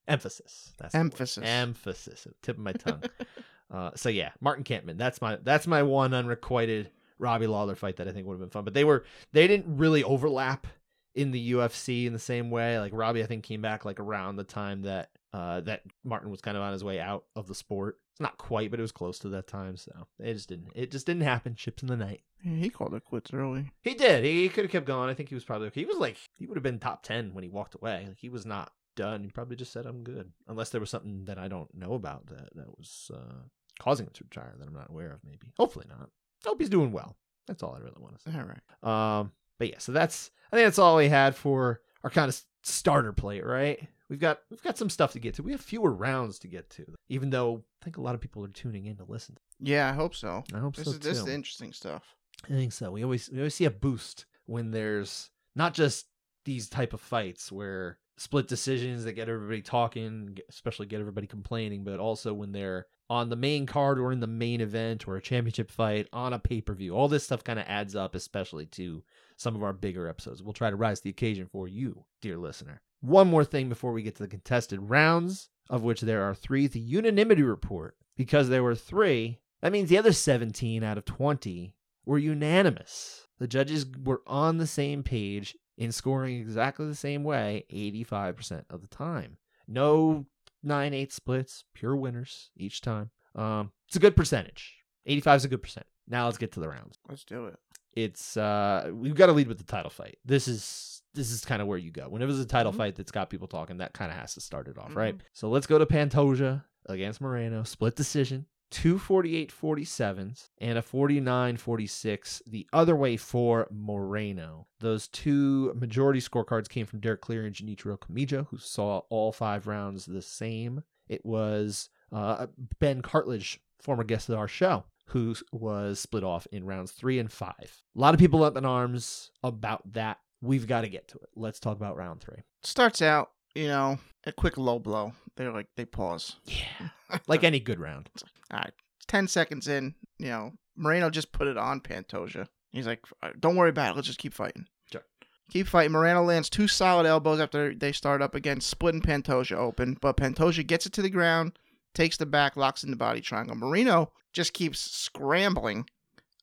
[0.08, 0.74] emphasis.
[0.78, 0.94] That's.
[0.94, 1.44] Emphasis.
[1.46, 2.28] Emphasis.
[2.42, 3.04] Tip of my tongue.
[3.74, 4.98] uh, so yeah, Martin Kampmann.
[4.98, 8.50] That's my that's my one unrequited Robbie Lawler fight that I think would have been
[8.50, 8.66] fun.
[8.66, 10.68] But they were they didn't really overlap
[11.16, 12.80] in the UFC in the same way.
[12.80, 16.42] Like Robbie, I think came back like around the time that uh that Martin was
[16.42, 17.98] kind of on his way out of the sport.
[18.14, 19.78] It's not quite, but it was close to that time.
[19.78, 21.56] So it just didn't it just didn't happen.
[21.56, 22.22] Ships in the night.
[22.44, 23.72] Yeah, he called it quits early.
[23.82, 24.24] He did.
[24.24, 25.10] He could have kept going.
[25.10, 25.82] I think he was probably okay.
[25.82, 28.06] He was like he would have been top ten when he walked away.
[28.08, 29.24] Like he was not done.
[29.24, 30.32] He probably just said I'm good.
[30.48, 33.44] Unless there was something that I don't know about that that was uh
[33.80, 35.20] causing him to retire that I'm not aware of.
[35.24, 35.54] Maybe.
[35.58, 36.10] Hopefully not.
[36.46, 37.16] Hope he's doing well.
[37.48, 38.38] That's all I really want to say.
[38.38, 39.20] All right.
[39.20, 42.42] Um, but yeah, so that's I think that's all we had for our kind of
[42.64, 43.88] starter plate, right?
[44.10, 45.44] We've got we've got some stuff to get to.
[45.44, 48.44] We have fewer rounds to get to, even though I think a lot of people
[48.44, 49.38] are tuning in to listen.
[49.60, 50.44] Yeah, I hope so.
[50.52, 51.32] I hope This so is this is too.
[51.32, 52.16] interesting stuff.
[52.46, 52.90] I think so.
[52.90, 56.08] We always we always see a boost when there's not just
[56.44, 61.84] these type of fights where split decisions that get everybody talking, especially get everybody complaining,
[61.84, 65.22] but also when they're on the main card or in the main event or a
[65.22, 66.96] championship fight on a pay-per-view.
[66.96, 69.04] All this stuff kind of adds up especially to
[69.42, 70.44] some of our bigger episodes.
[70.44, 72.82] We'll try to rise to the occasion for you, dear listener.
[73.02, 76.68] One more thing before we get to the contested rounds, of which there are 3,
[76.68, 77.96] the unanimity report.
[78.16, 81.74] Because there were 3, that means the other 17 out of 20
[82.06, 83.28] were unanimous.
[83.40, 88.82] The judges were on the same page in scoring exactly the same way 85% of
[88.82, 89.38] the time.
[89.68, 90.26] No
[90.64, 93.10] 9 8 splits, pure winners each time.
[93.34, 94.76] Um, it's a good percentage.
[95.06, 95.86] 85 is a good percent.
[96.08, 97.00] Now let's get to the rounds.
[97.10, 97.58] Let's do it.
[97.94, 100.18] It's uh we've got to lead with the title fight.
[100.26, 102.08] This is this is kind of where you go.
[102.08, 102.78] Whenever there's a title Mhm.
[102.78, 104.96] fight that's got people talking, that kind of has to start it off, Mhm.
[104.96, 105.16] right?
[105.34, 108.46] So let's go to Pantoja against Moreno, split decision.
[108.72, 114.68] 248 47s and a 49 46 the other way for Moreno.
[114.80, 119.68] Those two majority scorecards came from Derek Cleary and Junichiro Kamijo, who saw all five
[119.68, 120.84] rounds the same.
[121.10, 122.48] It was uh,
[122.80, 127.32] Ben Cartledge, former guest of our show, who was split off in rounds three and
[127.32, 127.82] five.
[127.96, 130.18] A lot of people up in arms about that.
[130.42, 131.30] We've got to get to it.
[131.36, 132.44] Let's talk about round three.
[132.64, 135.14] Starts out, you know, a quick low blow.
[135.36, 136.38] They're like they pause.
[136.46, 136.90] Yeah.
[137.28, 138.10] Like any good round.
[138.54, 138.72] All right,
[139.06, 142.48] ten seconds in, you know, Moreno just put it on Pantoja.
[142.72, 143.96] He's like, uh, "Don't worry about it.
[143.98, 145.04] Let's just keep fighting." Sure.
[145.52, 145.92] Keep fighting.
[145.92, 149.98] Moreno lands two solid elbows after they start up again, splitting Pantoja open.
[150.00, 151.60] But Pantoja gets it to the ground,
[151.94, 153.56] takes the back, locks in the body triangle.
[153.56, 155.86] Moreno just keeps scrambling,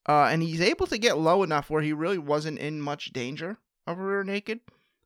[0.08, 3.58] uh, and he's able to get low enough where he really wasn't in much danger
[3.86, 4.60] of rear naked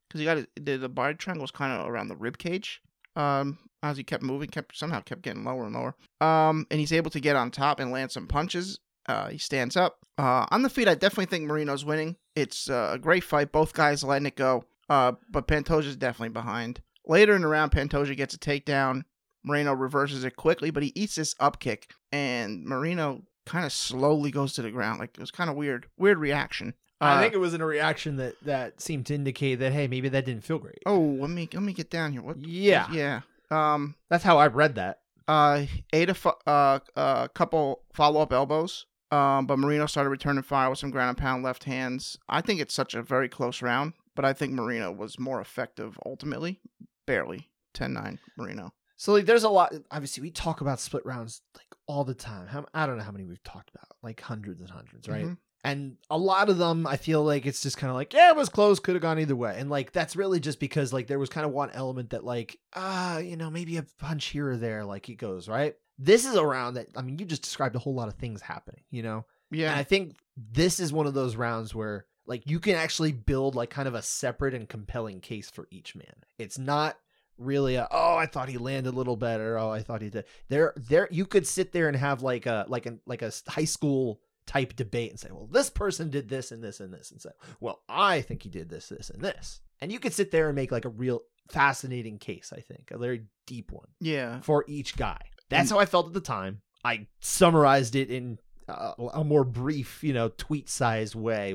[0.09, 2.83] because he got his, the, the body triangle was kind of around the rib cage.
[3.15, 5.95] Um, as he kept moving, kept somehow kept getting lower and lower.
[6.21, 8.79] Um, and he's able to get on top and land some punches.
[9.07, 9.99] Uh, he stands up.
[10.19, 12.17] Uh, on the feet, I definitely think Moreno's winning.
[12.37, 13.51] It's uh, a great fight.
[13.51, 14.65] Both guys letting it go.
[14.89, 16.81] Uh, but Pantoja's definitely behind.
[17.07, 19.03] Later in the round, Pantoja gets a takedown.
[19.45, 24.31] Moreno reverses it quickly, but he eats this up kick, and Moreno kind of slowly
[24.31, 25.01] goes to the ground.
[25.01, 26.75] Like it was kind of weird, weird reaction.
[27.01, 29.89] I Uh, think it was in a reaction that that seemed to indicate that hey,
[29.89, 30.79] maybe that didn't feel great.
[30.87, 32.23] Oh, let me let me get down here.
[32.23, 32.39] What?
[32.39, 32.87] Yeah.
[32.93, 33.21] Yeah.
[33.51, 33.97] Um.
[34.09, 35.01] That's how I read that.
[35.27, 35.65] Uh.
[35.93, 38.87] Ate a fu- uh a couple follow up elbows.
[39.11, 39.47] Um.
[39.47, 42.17] But Moreno started returning fire with some ground and pound left hands.
[42.29, 45.99] I think it's such a very close round, but I think Moreno was more effective
[46.07, 46.61] ultimately.
[47.05, 48.73] Barely 10-9 Moreno.
[49.03, 49.75] So like, there's a lot.
[49.91, 52.47] Obviously, we talk about split rounds like all the time.
[52.47, 55.25] How, I don't know how many we've talked about, like hundreds and hundreds, right?
[55.25, 55.39] Mhm.
[55.65, 58.37] And a lot of them, I feel like it's just kind of like, yeah, it
[58.37, 59.57] was close, could have gone either way.
[59.59, 62.61] And like that's really just because like there was kind of one element that like,
[62.77, 65.75] ah, you know, maybe a punch here or there, like it goes right.
[65.99, 68.41] This is a round that I mean, you just described a whole lot of things
[68.41, 69.25] happening, you know.
[69.51, 69.73] Yeah.
[69.73, 69.81] And.
[69.81, 73.71] I think this is one of those rounds where like you can actually build like
[73.71, 76.23] kind of a separate and compelling case for each man.
[76.39, 76.97] It's not
[77.39, 79.59] really a oh I thought he landed a little better.
[79.59, 80.25] Oh I thought he did.
[80.49, 83.65] There there you could sit there and have like a like a like a high
[83.65, 87.21] school type debate and say, well, this person did this and this and this and
[87.21, 89.61] say, well, I think he did this, this, and this.
[89.81, 92.99] And you could sit there and make like a real fascinating case, I think, a
[92.99, 94.41] very deep one yeah.
[94.41, 95.21] for each guy.
[95.49, 96.63] That's how I felt at the time.
[96.85, 101.55] I summarized it in uh, a more brief, you know, tweet sized way,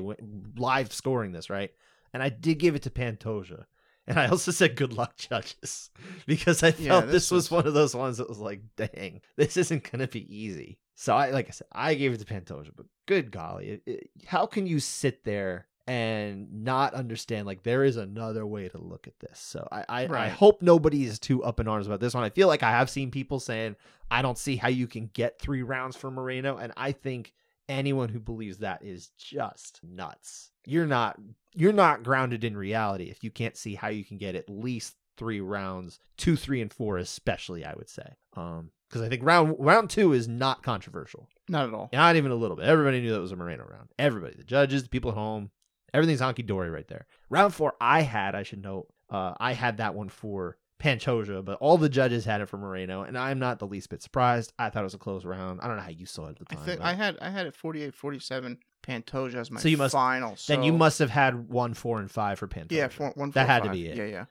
[0.56, 1.70] live scoring this, right?
[2.12, 3.64] And I did give it to Pantoja.
[4.08, 5.90] And I also said good luck, judges,
[6.26, 9.20] because I Yeah, felt this, this was one of those ones that was like, dang,
[9.36, 10.78] this isn't going to be easy.
[10.94, 14.10] So I, like I said, I gave it to Pantoja, but good golly, it, it-
[14.26, 19.06] how can you sit there and not understand like there is another way to look
[19.06, 19.38] at this?
[19.38, 22.24] So I, I, I hope nobody is too up in arms about this one.
[22.24, 23.76] I feel like I have seen people saying
[24.10, 27.32] I don't see how you can get three rounds for Moreno, and I think
[27.68, 30.50] anyone who believes that is just nuts.
[30.66, 31.18] You're not
[31.54, 34.94] you're not grounded in reality if you can't see how you can get at least
[35.16, 37.64] three rounds, two, three, and four, especially.
[37.64, 41.74] I would say, um, because I think round round two is not controversial, Not at
[41.74, 41.88] all.
[41.92, 42.66] not even a little bit.
[42.66, 43.88] Everybody knew that was a Moreno round.
[43.98, 45.50] Everybody, the judges, the people at home,
[45.92, 47.06] everything's honky dory right there.
[47.30, 51.58] Round four, I had, I should note, uh, I had that one for Pantoja, but
[51.60, 54.52] all the judges had it for Moreno, and I'm not the least bit surprised.
[54.58, 55.60] I thought it was a close round.
[55.60, 56.64] I don't know how you saw it at the I time.
[56.64, 60.36] think but- I had I had it 48-47 Pantoja as my So you must- final.
[60.46, 62.72] then you must have had one, four, and five for Pantoja.
[62.72, 63.96] yeah four, one That four, had to be it.
[63.96, 64.24] Yeah, yeah.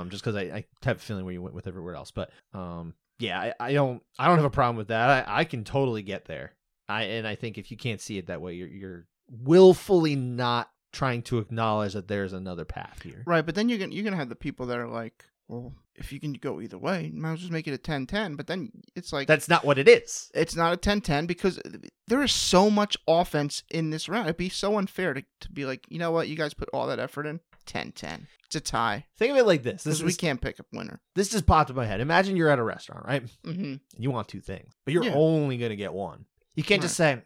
[0.00, 2.10] um, just because I, I have a feeling where you went with everywhere else.
[2.10, 5.28] But um, yeah, I, I don't I don't have a problem with that.
[5.28, 6.52] I, I can totally get there.
[6.88, 10.70] I and I think if you can't see it that way, you're you're willfully not
[10.92, 13.22] trying to acknowledge that there's another path here.
[13.26, 16.12] Right, but then you're gonna you're gonna have the people that are like, well, if
[16.12, 18.36] you can go either way, might as well just make it a 10-10.
[18.36, 20.30] But then it's like That's not what it is.
[20.34, 21.60] it's not a 10-10 because
[22.06, 24.26] there is so much offense in this round.
[24.26, 26.86] It'd be so unfair to, to be like, you know what, you guys put all
[26.86, 28.26] that effort in, 10-10.
[28.46, 29.82] It's a tie Think of it like this.
[29.84, 31.00] This we can't pick a winner.
[31.14, 32.00] this just popped in my head.
[32.00, 33.22] Imagine you're at a restaurant, right?
[33.44, 33.74] Mm-hmm.
[33.98, 35.14] You want two things, but you're Yeah.
[35.14, 36.24] only gonna get one.
[36.56, 37.22] You can't just say,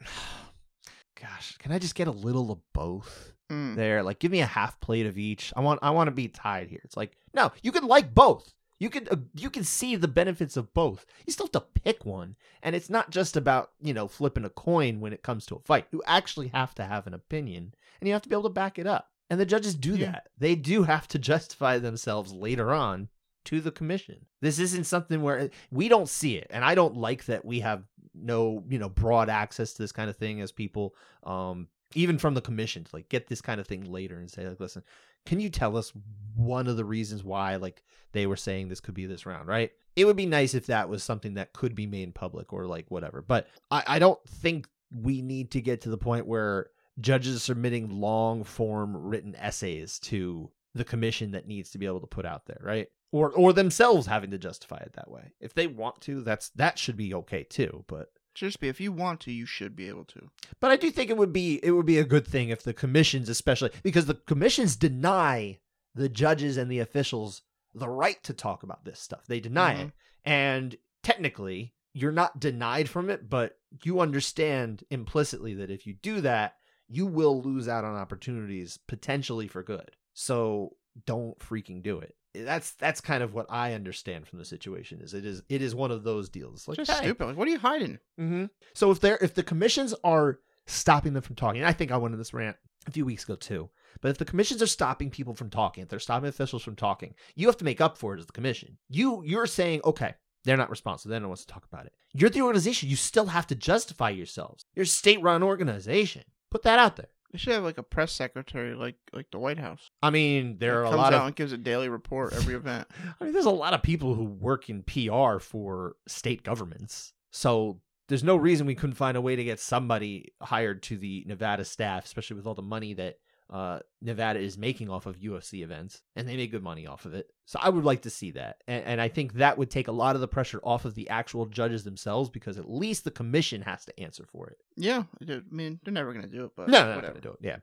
[1.20, 3.76] "Gosh, can I just get a little of both?" Mm.
[3.76, 5.52] there like give me a half plate of each.
[5.54, 6.80] I want i want to be tied here.
[6.84, 8.54] It's like no you can like both.
[8.80, 11.04] You can uh, you can see the benefits of both.
[11.26, 12.36] You still have to pick one.
[12.62, 15.60] And it's not just about you know flipping a coin when it comes to a
[15.60, 15.86] fight.
[15.92, 18.78] You actually have to have an opinion and you have to be able to back
[18.78, 19.10] it up.
[19.30, 20.12] And the judges do Yeah.
[20.12, 20.28] that.
[20.38, 23.08] They do have to justify themselves later on
[23.44, 24.24] to the commission.
[24.40, 26.46] This isn't something where we don't see it.
[26.50, 30.08] And i don't like that we have no you know broad access to this kind
[30.08, 33.66] of thing as people um even from the commission to like get this kind of
[33.66, 34.82] thing later and say like listen
[35.26, 35.92] can you tell us
[36.34, 39.72] one of the reasons why like they were saying this could be this round right?
[39.96, 42.90] It would be nice if that was something that could be made public or like
[42.90, 44.68] whatever but i, I don't think
[45.02, 46.68] we need to get to the point where
[47.00, 52.00] judges are submitting long form written essays to the commission that needs to be able
[52.00, 52.88] to put out there right?
[53.12, 55.32] Or or themselves having to justify it that way.
[55.40, 58.92] If they want to that's that should be okay too but Just be if you
[58.92, 60.30] want to, you should be able to.
[60.60, 62.74] but I do think it would be it would be a good thing if the
[62.74, 65.58] commissions, especially because the commissions deny
[65.94, 67.42] the judges and the officials
[67.74, 69.26] the right to talk about this stuff.
[69.26, 70.30] They deny it, mm-hmm.
[70.30, 76.20] and technically, you're not denied from it, but you understand implicitly that if you do
[76.20, 76.56] that,
[76.88, 79.92] you will lose out on opportunities potentially for good.
[80.12, 82.16] So don't freaking do it.
[82.34, 85.00] That's that's kind of what I understand from the situation.
[85.00, 87.26] Is it is it is one of those deals like Just hey, stupid.
[87.26, 87.98] Like, what are you hiding?
[88.20, 88.46] Mm-hmm.
[88.74, 91.96] So if they're if the commissions are stopping them from talking, and I think I
[91.96, 93.70] went in this rant a few weeks ago too.
[94.00, 97.14] But if the commissions are stopping people from talking, if they're stopping officials from talking,
[97.36, 98.78] you have to make up for it as the commission.
[98.88, 101.10] You you're saying okay, they're not responsive.
[101.10, 101.94] They don't want to talk about it.
[102.12, 102.88] You're the organization.
[102.88, 104.66] You still have to justify yourselves.
[104.74, 106.22] You're a state-run organization.
[106.50, 107.08] Put that out there.
[107.34, 109.90] They should have like a press secretary, like like the White House.
[110.00, 112.54] I mean, there are a comes lot out of and gives a daily report every
[112.54, 112.86] event.
[113.20, 117.12] I mean, there's a lot of people who work in PR for state governments.
[117.32, 121.24] So there's no reason we couldn't find a way to get somebody hired to the
[121.26, 123.16] Nevada staff, especially with all the money that
[123.50, 127.14] uh, Nevada is making off of UFC events, and they make good money off of
[127.14, 127.28] it.
[127.44, 129.92] So I would like to see that, and, and I think that would take a
[129.92, 133.60] lot of the pressure off of the actual judges themselves because at least the commission
[133.62, 134.56] has to answer for it.
[134.76, 137.20] Yeah, I mean they're never gonna do it, but No, no, whatever.
[137.20, 137.38] do it.
[137.42, 137.56] Yeah,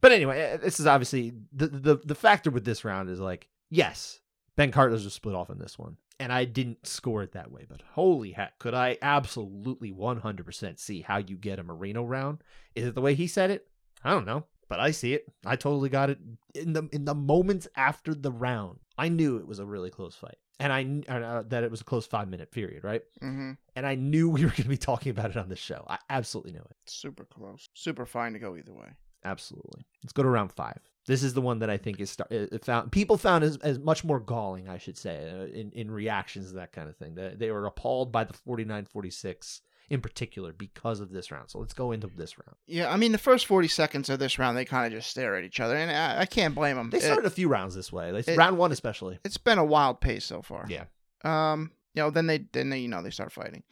[0.00, 3.48] but anyway, uh, this is obviously the the the factor with this round is like,
[3.70, 4.20] yes,
[4.56, 7.64] Ben Cartledge's was split off in this one, and I didn't score it that way.
[7.68, 12.02] But holy heck, could I absolutely one hundred percent see how you get a Moreno
[12.02, 12.42] round?
[12.74, 13.68] Is it the way he said it?
[14.02, 15.24] I don't know, but I see it.
[15.44, 16.18] I totally got it
[16.54, 18.78] in the in the moments after the round.
[18.96, 21.84] I knew it was a really close fight, and I uh, that it was a
[21.84, 23.02] close five minute period, right?
[23.22, 23.52] Mm-hmm.
[23.76, 25.84] And I knew we were going to be talking about it on the show.
[25.88, 26.76] I absolutely knew it.
[26.86, 27.68] Super close.
[27.74, 28.88] Super fine to go either way.
[29.24, 29.84] Absolutely.
[30.02, 30.78] Let's go to round five.
[31.06, 33.78] This is the one that I think is start, it found people found as, as
[33.78, 37.14] much more galling, I should say, uh, in in reactions to that kind of thing.
[37.14, 41.50] They, they were appalled by the 49-46 in particular because of this round.
[41.50, 42.56] So let's go into this round.
[42.66, 45.36] Yeah, I mean the first forty seconds of this round, they kind of just stare
[45.36, 46.90] at each other, and I, I can't blame them.
[46.90, 48.10] They started a few rounds this way.
[48.12, 49.18] They, it- round one especially.
[49.24, 50.66] it's been a wild pace so far.
[50.68, 50.84] Yeah.
[51.24, 53.62] Um, you know, then they then they you know they start fighting.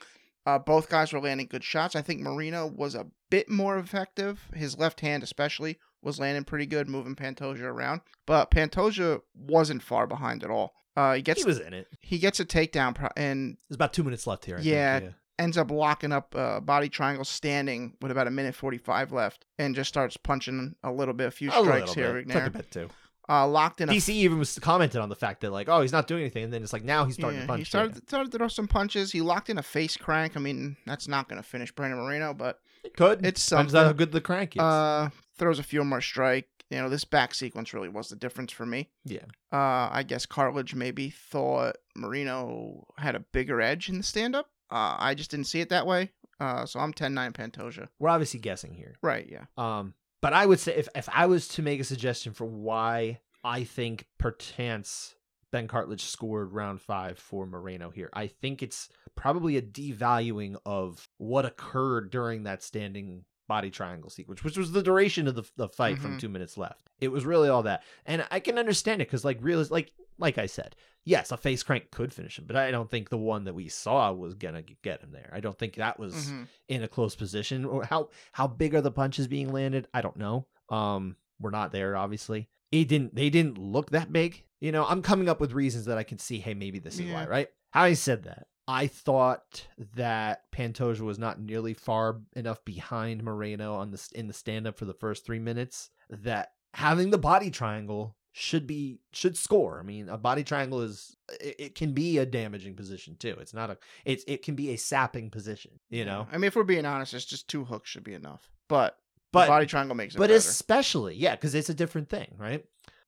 [0.46, 1.96] Uh, both guys were landing good shots.
[1.96, 4.48] I think Moreno was a bit more effective.
[4.54, 8.00] His left hand, especially, was landing pretty good, moving Pantoja around.
[8.26, 10.72] But Pantoja wasn't far behind at all.
[10.96, 11.88] Uh, he gets He was in it.
[12.00, 14.58] he gets a takedown pro- and There's about two minutes left here.
[14.62, 19.12] Yeah, think, ends up locking up a body triangle standing with about a minute 45
[19.12, 22.22] left and just starts punching a little bit, a few A strikes here bit.
[22.24, 22.88] and Took a bit too.
[23.28, 25.90] Uh, locked in a DC even was commented on the fact that like, oh, he's
[25.90, 27.58] not doing anything, and then it's like now he's starting Yeah, to punch.
[27.58, 28.00] He started, yeah.
[28.06, 29.10] started to throw some punches.
[29.10, 30.36] He locked in a face crank.
[30.36, 33.26] I mean, that's not going to finish Brandon Moreno, but It could.
[33.26, 33.86] It's Depends something.
[33.88, 34.62] how good the crank is.
[34.62, 36.48] uh, throws a few more strike.
[36.70, 38.90] You know, this back sequence really was the difference for me.
[39.04, 39.24] yeah.
[39.52, 44.50] Uh, I guess Cartledge maybe thought Moreno had a bigger edge in the stand up.
[44.70, 46.10] Uh, I just didn't see it that way.
[46.38, 47.88] Uh, so I'm 10 9 Pantoja.
[47.98, 48.94] We're obviously guessing here.
[49.02, 49.44] Right, yeah.
[49.56, 53.20] Um, but I would say if if I was to make a suggestion for why
[53.44, 55.14] I think perchance
[55.52, 61.08] Ben Cartledge scored round five for Moreno here, I think it's probably a devaluing of
[61.18, 65.68] what occurred during that standing body triangle sequence, which was the duration of the, the
[65.68, 66.20] fight from Mhm.
[66.20, 66.90] two minutes left.
[67.00, 70.38] It was really all that, and I can understand it because like real like like
[70.38, 70.74] I said,
[71.04, 73.68] yes, a face crank could finish him, but I don't think the one that we
[73.68, 75.30] saw was gonna get him there.
[75.32, 76.48] I don't think that was Mhm.
[76.68, 80.16] in a close position or how how big are the punches being landed i don't
[80.16, 84.84] know um we're not there obviously it didn't they didn't look that big you know
[84.86, 87.48] i'm coming up with reasons that i can see hey maybe this is why right?
[87.70, 93.74] How having said that i thought that pantoja was not nearly far enough behind moreno
[93.74, 97.50] on the in the stand up for the first three minutes that having the body
[97.50, 99.80] triangle should be should score.
[99.80, 103.34] I mean a body triangle is it, it can be a damaging position too.
[103.40, 106.28] It's not a it's it can be a sapping position you know?
[106.30, 108.50] I mean, if we're being honest, it's just two hooks should be enough.
[108.68, 108.98] But,
[109.32, 110.34] but body triangle makes it but better.
[110.36, 112.62] especially yeah because it's a different thing right?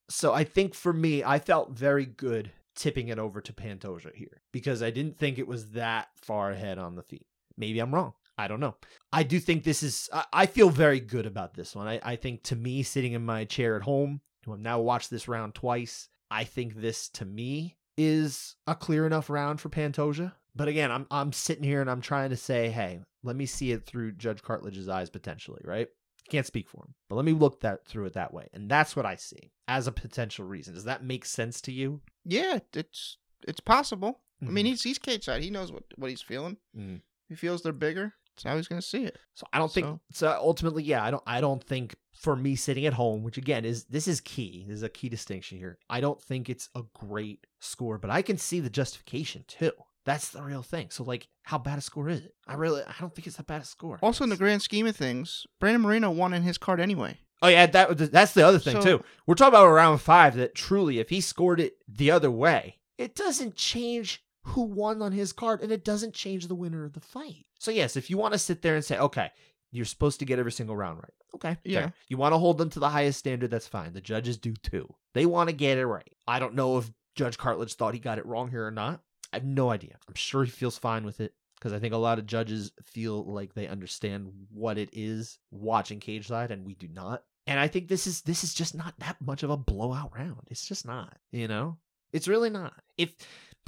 [0.08, 4.40] So i think for me i felt very good tipping it over to pantoja here
[4.50, 7.26] because i didn't think it was that far ahead on the feet.
[7.58, 8.14] Maybe i'm wrong.
[8.38, 8.76] I don't know.
[9.12, 11.86] I do think this is i, I feel very good about this one.
[11.86, 15.10] I, I think to me sitting in my chair at home who have now watched
[15.10, 20.32] this round twice i think this to me is a clear enough round for pantoja
[20.54, 23.72] but again i'm i'm sitting here and i'm trying to say hey let me see
[23.72, 25.88] it through judge cartledge's eyes potentially right
[26.30, 28.94] can't speak for him, but let me look that through it that way, and that's
[28.94, 30.74] what I see as a potential reason.
[30.74, 32.02] Does that make sense to you?
[32.26, 34.20] yeah, it's it's possible.
[34.42, 34.68] I mean, Mhm.
[34.68, 35.42] he's he's cage side.
[35.42, 36.58] He knows what, what he's feeling.
[36.76, 37.00] Mhm.
[37.30, 38.12] He feels they're bigger.
[38.42, 39.18] That's how he's going to see it.
[39.34, 40.38] So I don't think So- so.
[40.40, 41.22] Ultimately, yeah, I don't.
[41.26, 44.64] I don't think for me sitting at home, which again is this is key.
[44.68, 45.78] This is a key distinction here.
[45.90, 49.72] I don't think it's a great score, but I can see the justification too.
[50.04, 50.88] That's the real thing.
[50.90, 52.34] So like, how bad a score is it?
[52.46, 53.98] I really, I don't think it's that bad a score.
[54.02, 57.18] Also, in the grand scheme of things, Brandon Moreno won in his card anyway.
[57.42, 59.04] Oh yeah, that that's the other thing So- too.
[59.26, 60.34] We're talking about a round five.
[60.36, 65.12] That truly, if he scored it the other way, it doesn't change who won on
[65.12, 67.46] his card, and it doesn't change the winner of the fight.
[67.58, 69.30] So yes, if you want to sit there and say, okay,
[69.70, 71.12] you're supposed to get every single round right.
[71.34, 71.80] Okay, Yeah.
[71.80, 71.92] fair.
[72.08, 73.50] You want to hold them to the highest standard.
[73.50, 73.92] That's fine.
[73.92, 74.94] The judges do too.
[75.14, 76.10] They want to get it right.
[76.26, 79.02] I don't know if Judge Cartledge thought he got it wrong here or not.
[79.32, 79.96] I have no idea.
[80.08, 83.24] I'm sure he feels fine with it because I think a lot of judges feel
[83.24, 87.24] like they understand what it is watching cage side, and we do not.
[87.46, 90.42] And I think this is this is just not that much of a blowout round.
[90.50, 91.16] It's just not.
[91.32, 91.76] You know,
[92.12, 92.72] it's really not.
[92.96, 93.10] If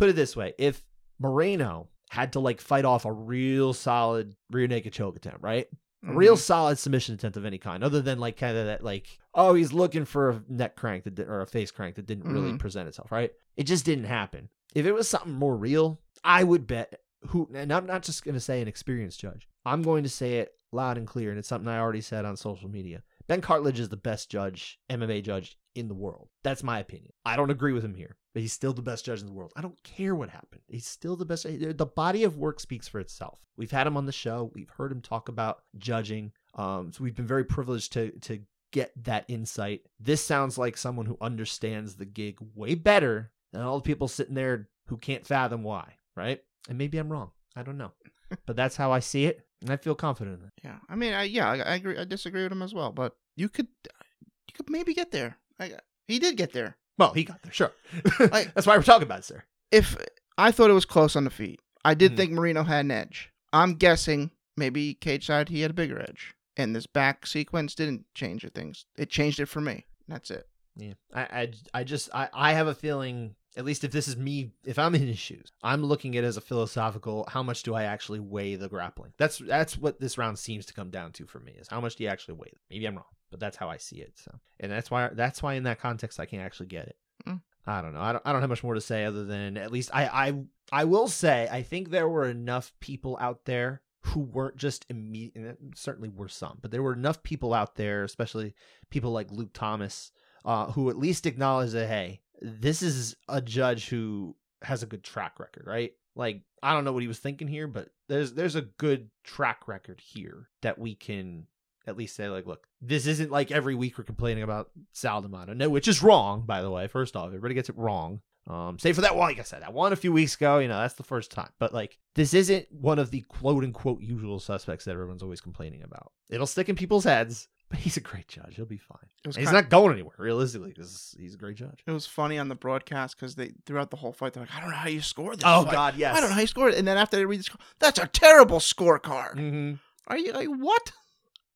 [0.01, 0.83] put it this way, if
[1.21, 5.69] Moreno had to like fight off a real solid rear naked choke attempt, right?
[6.09, 9.19] A real solid submission attempt of any kind, other than like kind of that, like,
[9.35, 12.53] oh, he's looking for a neck crank that or a face crank that didn't really
[12.53, 12.59] Mhm.
[12.59, 13.31] present itself, right?
[13.57, 14.49] It just didn't happen.
[14.75, 18.35] If it was something more real, I would bet who, and I'm not just going
[18.35, 19.47] to say an experienced judge.
[19.67, 22.35] I'm going to say it loud and clear, and it's something I already said on
[22.39, 23.03] social media.
[23.29, 26.31] Ben Cartledge is the best judge, MMA judge in the world.
[26.43, 27.13] That's my opinion.
[27.27, 29.53] I don't agree with him here, but he's still the best judge in the world.
[29.57, 30.63] I don't care what happened.
[30.69, 31.45] He's still the best.
[31.45, 33.41] The body of work speaks for itself.
[33.57, 34.51] We've had him on the show.
[34.55, 36.33] We've heard him talk about judging.
[36.55, 38.41] Um, so we've been very privileged to to
[38.73, 39.83] get that insight.
[39.99, 44.35] This sounds like someone who understands the gig way better than all the people sitting
[44.35, 46.41] there who can't fathom why, right?
[46.69, 47.31] And maybe I'm wrong.
[47.57, 47.93] I don't know.
[48.47, 50.53] but that's how I see it, and I feel confident in it.
[50.63, 51.99] Yeah, I mean, I, yeah, I, I agree.
[51.99, 55.37] I disagree with him as well, but you could, you could maybe get there.
[55.59, 55.73] I,
[56.07, 56.77] he did get there.
[57.01, 57.73] Well, he got there, sure.
[58.21, 59.43] Like- that's why we're talking about it, sir.
[59.73, 59.97] If
[60.39, 62.17] I thought it was close on the feet, I did Mhm.
[62.17, 63.31] think Moreno had an edge.
[63.53, 68.05] I'm guessing maybe cage side he had a bigger edge, and this back sequence didn't
[68.15, 68.85] change the things.
[68.99, 69.87] It changed it for me.
[70.07, 70.47] That's it.
[70.77, 73.35] Yeah, I, I, I just, I, I have a feeling.
[73.57, 76.27] At least if this is me, if I'm in his shoes, I'm looking at it
[76.29, 77.27] as a philosophical.
[77.29, 79.13] How much do I actually weigh the grappling?
[79.19, 81.53] That's that's what this round seems to come down to for me.
[81.59, 82.53] Is how much do you actually weigh?
[82.71, 84.13] Maybe I'm wrong, but that's how I see it.
[84.17, 86.97] So, and that's why that's why in that context I can't actually get it.
[87.27, 87.41] Mm.
[87.67, 88.01] I don't know.
[88.01, 90.35] I don't, I don't have much more to say other than at least I, I
[90.73, 95.59] I will say I think there were enough people out there who weren't just immediate.
[95.75, 98.55] Certainly were some, but there were enough people out there, especially
[98.91, 100.11] people like Luke Thomas,
[100.45, 105.05] uh, who at least acknowledged that hey, this is a judge who has a good
[105.05, 105.93] track record, right?
[106.17, 109.69] Like I don't know what he was thinking here, but there's there's a good track
[109.69, 111.47] record here that we can
[111.91, 115.53] at least say like, look, this isn't like every week we're complaining about Sal D'Amato,
[115.53, 116.87] no, which is wrong, by the way.
[116.87, 118.21] First off, everybody gets it wrong.
[118.47, 120.67] Um, save for that one, like I said, that one a few weeks ago, you
[120.69, 121.51] know, that's the first time.
[121.59, 125.83] But like, this isn't one of the quote unquote usual suspects that everyone's always complaining
[125.83, 126.13] about.
[126.31, 128.57] It'll stick in people's heads, but he's a great judge.
[128.57, 129.09] He'll be fine.
[129.25, 131.85] It was And he's not going anywhere, realistically, because he's a great judge.
[131.87, 134.61] It was funny on the broadcast because they throughout the whole fight they're like, I
[134.61, 135.45] don't know how you scored this.
[135.47, 135.73] Oh fight.
[135.73, 136.17] God, yes.
[136.17, 136.79] I don't know how you scored it.
[136.79, 139.35] And then after they read the score, that's a terrible scorecard.
[139.35, 139.75] hmm
[140.09, 140.93] Are you like what?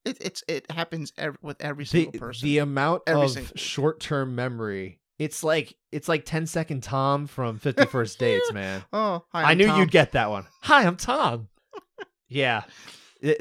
[0.04, 2.46] It it's it happens ev with every The, single person.
[2.46, 5.00] the amount Every of short term memory.
[5.18, 8.84] It's like it's like 10 second Tom from 50 First Dates, man.
[8.92, 9.78] oh, hi, I knew Tom.
[9.80, 10.44] you'd get that one.
[10.62, 11.48] Hi, I'm Tom.
[12.28, 12.62] yeah.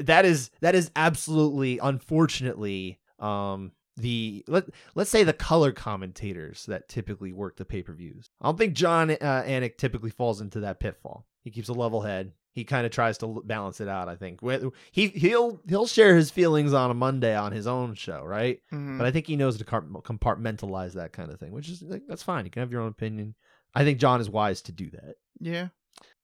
[0.00, 6.88] That is that is absolutely unfortunately um the let let's say the color commentators that
[6.88, 8.30] typically work the pay-per-views.
[8.40, 11.26] I don't think Jon uh, Anik typically falls into that pitfall.
[11.42, 12.32] He keeps a level head.
[12.54, 14.40] He kind of tries to balance it out, I think.
[14.92, 18.60] He he'll he'll share his feelings on a Monday on his own show, right?
[18.72, 18.96] Mhm.
[18.96, 22.22] But I think he knows to compartmentalize that kind of thing, which is like, that's
[22.22, 22.44] fine.
[22.44, 23.34] You can have your own opinion.
[23.74, 25.16] I think Jon is wise to do that.
[25.40, 25.68] yeah,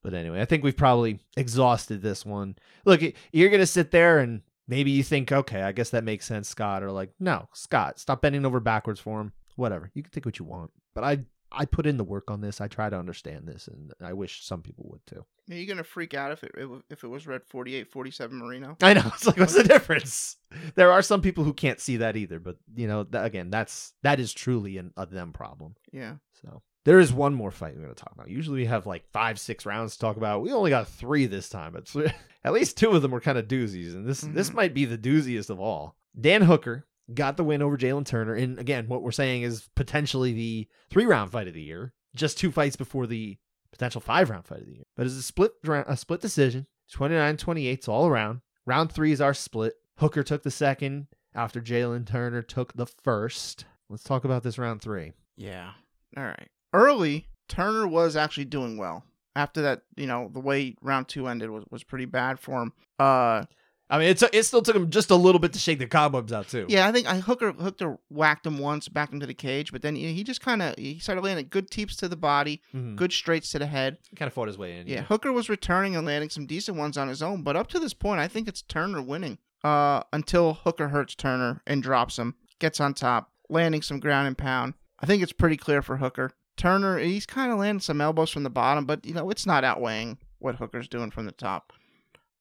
[0.03, 2.55] But anyway, I think we've probably exhausted this one.
[2.85, 3.01] Look,
[3.33, 6.47] you're going to sit there and maybe you think, okay, I guess that makes sense,
[6.47, 6.81] Scott.
[6.81, 9.33] Or like, no, Scott, stop bending over backwards for him.
[9.57, 9.91] Whatever.
[9.93, 10.71] You can think what you want.
[10.95, 11.19] But I
[11.51, 12.61] I put in the work on this.
[12.61, 15.25] I try to understand this, and I wish some people would too.
[15.49, 16.51] are you gonna freak out if it,
[16.89, 18.77] if it was red 48, 47 Moreno?
[18.81, 19.01] I know.
[19.13, 20.37] It's like, what's the difference?
[20.75, 22.39] There are some people who can't see that either.
[22.39, 25.75] But, you know, th- again, that's that is truly an, a them problem.
[25.91, 28.29] Yeah, So there is one more fight we're going to talk about.
[28.29, 30.41] Usually we have like five, six rounds to talk about.
[30.41, 31.93] We only got three this time, but
[32.43, 34.53] at least two of them were kind of doozies, and this this Mhm.
[34.55, 35.95] might be the dooziest of all.
[36.19, 40.33] Dan Hooker got the win over Jalin Turner, and again, what we're saying is potentially
[40.33, 41.93] the three round fight of the year.
[42.15, 43.37] Just two fights before the
[43.71, 47.87] potential five round fight of the year, but it's a split a split decision, 29-28
[47.87, 48.41] all around.
[48.65, 49.73] Round three is our split.
[49.97, 53.65] Hooker took the second after Jalin Turner took the first.
[53.89, 55.13] Let's talk about this round three.
[55.37, 55.71] yeah.
[56.17, 56.49] All right.
[56.73, 59.05] Early Turner was actually doing well.
[59.35, 62.73] After that, you know, the way round two ended was, was pretty bad for him.
[62.99, 63.43] Uh,
[63.91, 66.31] I mean, it, it still took him just a little bit to shake the cobwebs
[66.31, 66.65] out too.
[66.69, 69.81] Yeah, I think I Hooker Hooker whacked him once, backed him to the cage, but
[69.81, 72.95] then he, he just kind of he started landing good teeps to the body, Mhm.
[72.95, 73.97] good straights to the head.
[74.15, 74.87] kind of fought his way in.
[74.87, 77.79] Yeah, Hooker was returning and landing some decent ones on his own, but up to
[77.79, 79.37] this point, I think it's Turner winning.
[79.63, 84.35] Uh, until Hooker hurts Turner and drops him, gets on top, landing some ground and
[84.37, 84.73] pound.
[84.99, 86.31] I think it's pretty clear for Hooker.
[86.57, 89.63] Turner, he's kind of landing some elbows from the bottom, but you know it's not
[89.63, 91.73] outweighing what Hooker's doing from the top.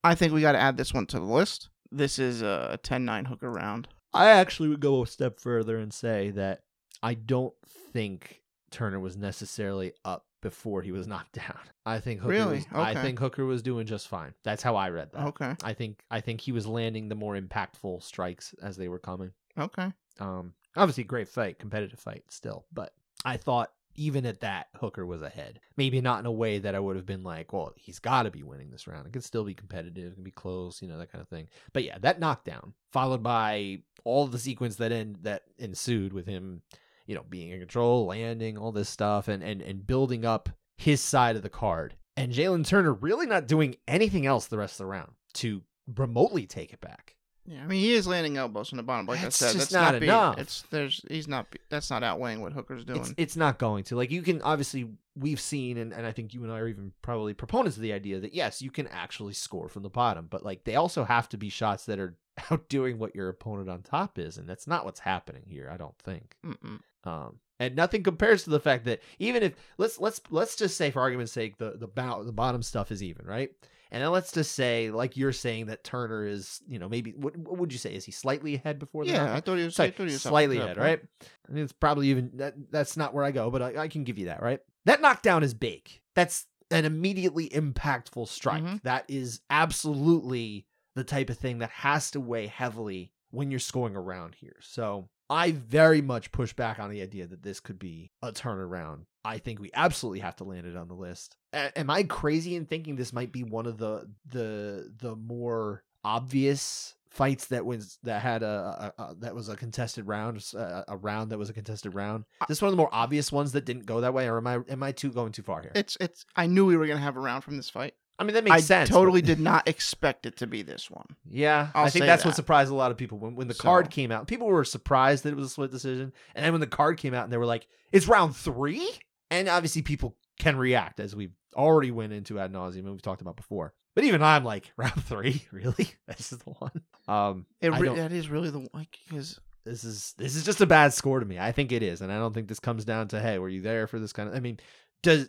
[0.03, 1.69] I think we got to add this one to the list.
[1.91, 3.89] This is a 10-9 Hooker round.
[4.15, 6.63] I actually would go a step further and say that
[7.03, 7.55] I don't
[7.93, 11.59] think Turner was necessarily up before he was knocked down.
[11.85, 12.57] I think Hooker Really?
[12.57, 14.35] was, I think Hooker was doing just fine.
[14.45, 15.27] That's how I read that.
[15.29, 15.55] Okay.
[15.63, 19.33] I think I think he was landing the more impactful strikes as they were coming.
[19.59, 19.93] Okay.
[20.19, 22.93] Um, obviously, great fight, competitive fight still, but
[23.25, 25.61] I thought even at that, Hooker was ahead.
[25.77, 28.31] Maybe not in a way that I would have been like, well, he's got to
[28.31, 29.07] be winning this round.
[29.07, 31.49] It could still be competitive, it can be close, you know, that kind of thing.
[31.73, 36.63] But yeah, that knockdown followed by all the sequence that end that ensued with him,
[37.07, 41.01] you know, being in control, landing, all this stuff, and and and building up his
[41.01, 41.95] side of the card.
[42.17, 45.63] And Jalin Turner really not doing anything else the rest of the round to
[45.97, 47.17] remotely take it back.
[47.51, 49.07] Yeah, I mean he is landing elbows from the bottom.
[49.07, 50.39] Like That's I said, just that's not not, being- enough.
[50.39, 51.47] It's there's he's not.
[51.69, 53.01] That's not outweighing what Hooker's doing.
[53.01, 53.97] It's it's not going to.
[53.97, 56.93] Like you can obviously we've seen and, and I think you and I are even
[57.03, 60.45] probably proponents of the idea that yes, you can actually score from the bottom, but
[60.45, 62.17] like they also have to be shots that are
[62.53, 65.99] outdoing what your opponent on top is, and that's not what's happening here, I don't
[65.99, 66.37] think.
[66.47, 66.79] Mm-mm.
[67.05, 70.93] Um and nothing compares to the fact that even if let's let's let's just say
[70.93, 73.51] for argument's sake the the bow, the bottom stuff is even, right?
[73.93, 77.37] And then let's just say, like you're saying, that Turner is, you know, maybe what,
[77.37, 77.93] what would you say?
[77.95, 79.35] Is he slightly ahead before the Yeah?
[79.35, 79.75] I thought he was.
[79.75, 81.01] Sorry, slightly ahead, right?
[81.49, 82.55] I mean, it's probably even that.
[82.71, 84.61] That's not where I go, but I, I can give you that, right?
[84.85, 85.89] That knockdown is big.
[86.15, 88.63] That's an immediately impactful strike.
[88.63, 88.83] Mhm.
[88.83, 93.97] That is absolutely the type of thing that has to weigh heavily when you're scoring
[93.97, 94.57] around here.
[94.61, 99.05] So I very much push back on the idea that this could be a turnaround.
[99.25, 101.37] I think we absolutely have to land it on the list.
[101.53, 105.85] A- am I crazy in thinking this might be one of the the the more
[106.05, 110.85] obvious fights that was that had a, a, a that was a contested round, a,
[110.89, 112.25] a round that was a contested round?
[112.43, 114.47] Is this one of the more obvious ones that didn't go that way, or am
[114.47, 115.73] I am I too going too far here?
[115.75, 116.25] It's it's.
[116.35, 117.95] I knew we were gonna have a round from this fight.
[118.21, 118.91] I mean, that makes I sense.
[118.91, 121.07] but- totally did not expect it to be this one.
[121.29, 123.91] Yeah, I'll I think that's what surprised a lot of people when, when the card
[123.91, 124.27] came out.
[124.29, 127.15] People were surprised that it was a split decision, and then when the card came
[127.15, 128.89] out, and they were like, "It's round three?
[129.31, 133.23] and obviously people can react as we've already went into ad nauseum and we've talked
[133.23, 133.73] about before.
[133.95, 135.91] But even I'm like, round three, really?
[136.07, 136.83] This is the one.
[137.09, 140.67] Um, It re- that is really the one because this is this is just a
[140.67, 141.39] bad score to me.
[141.39, 143.61] I think it is, and I don't think this comes down to hey, were you
[143.63, 144.35] there for this kind of?
[144.35, 144.59] I mean,
[145.03, 145.29] does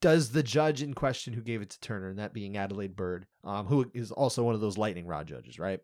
[0.00, 3.26] does the judge in question who gave it to Turner, and that being Adelaide Byrd,
[3.44, 5.80] um, who is also one of those lightning rod judges, right?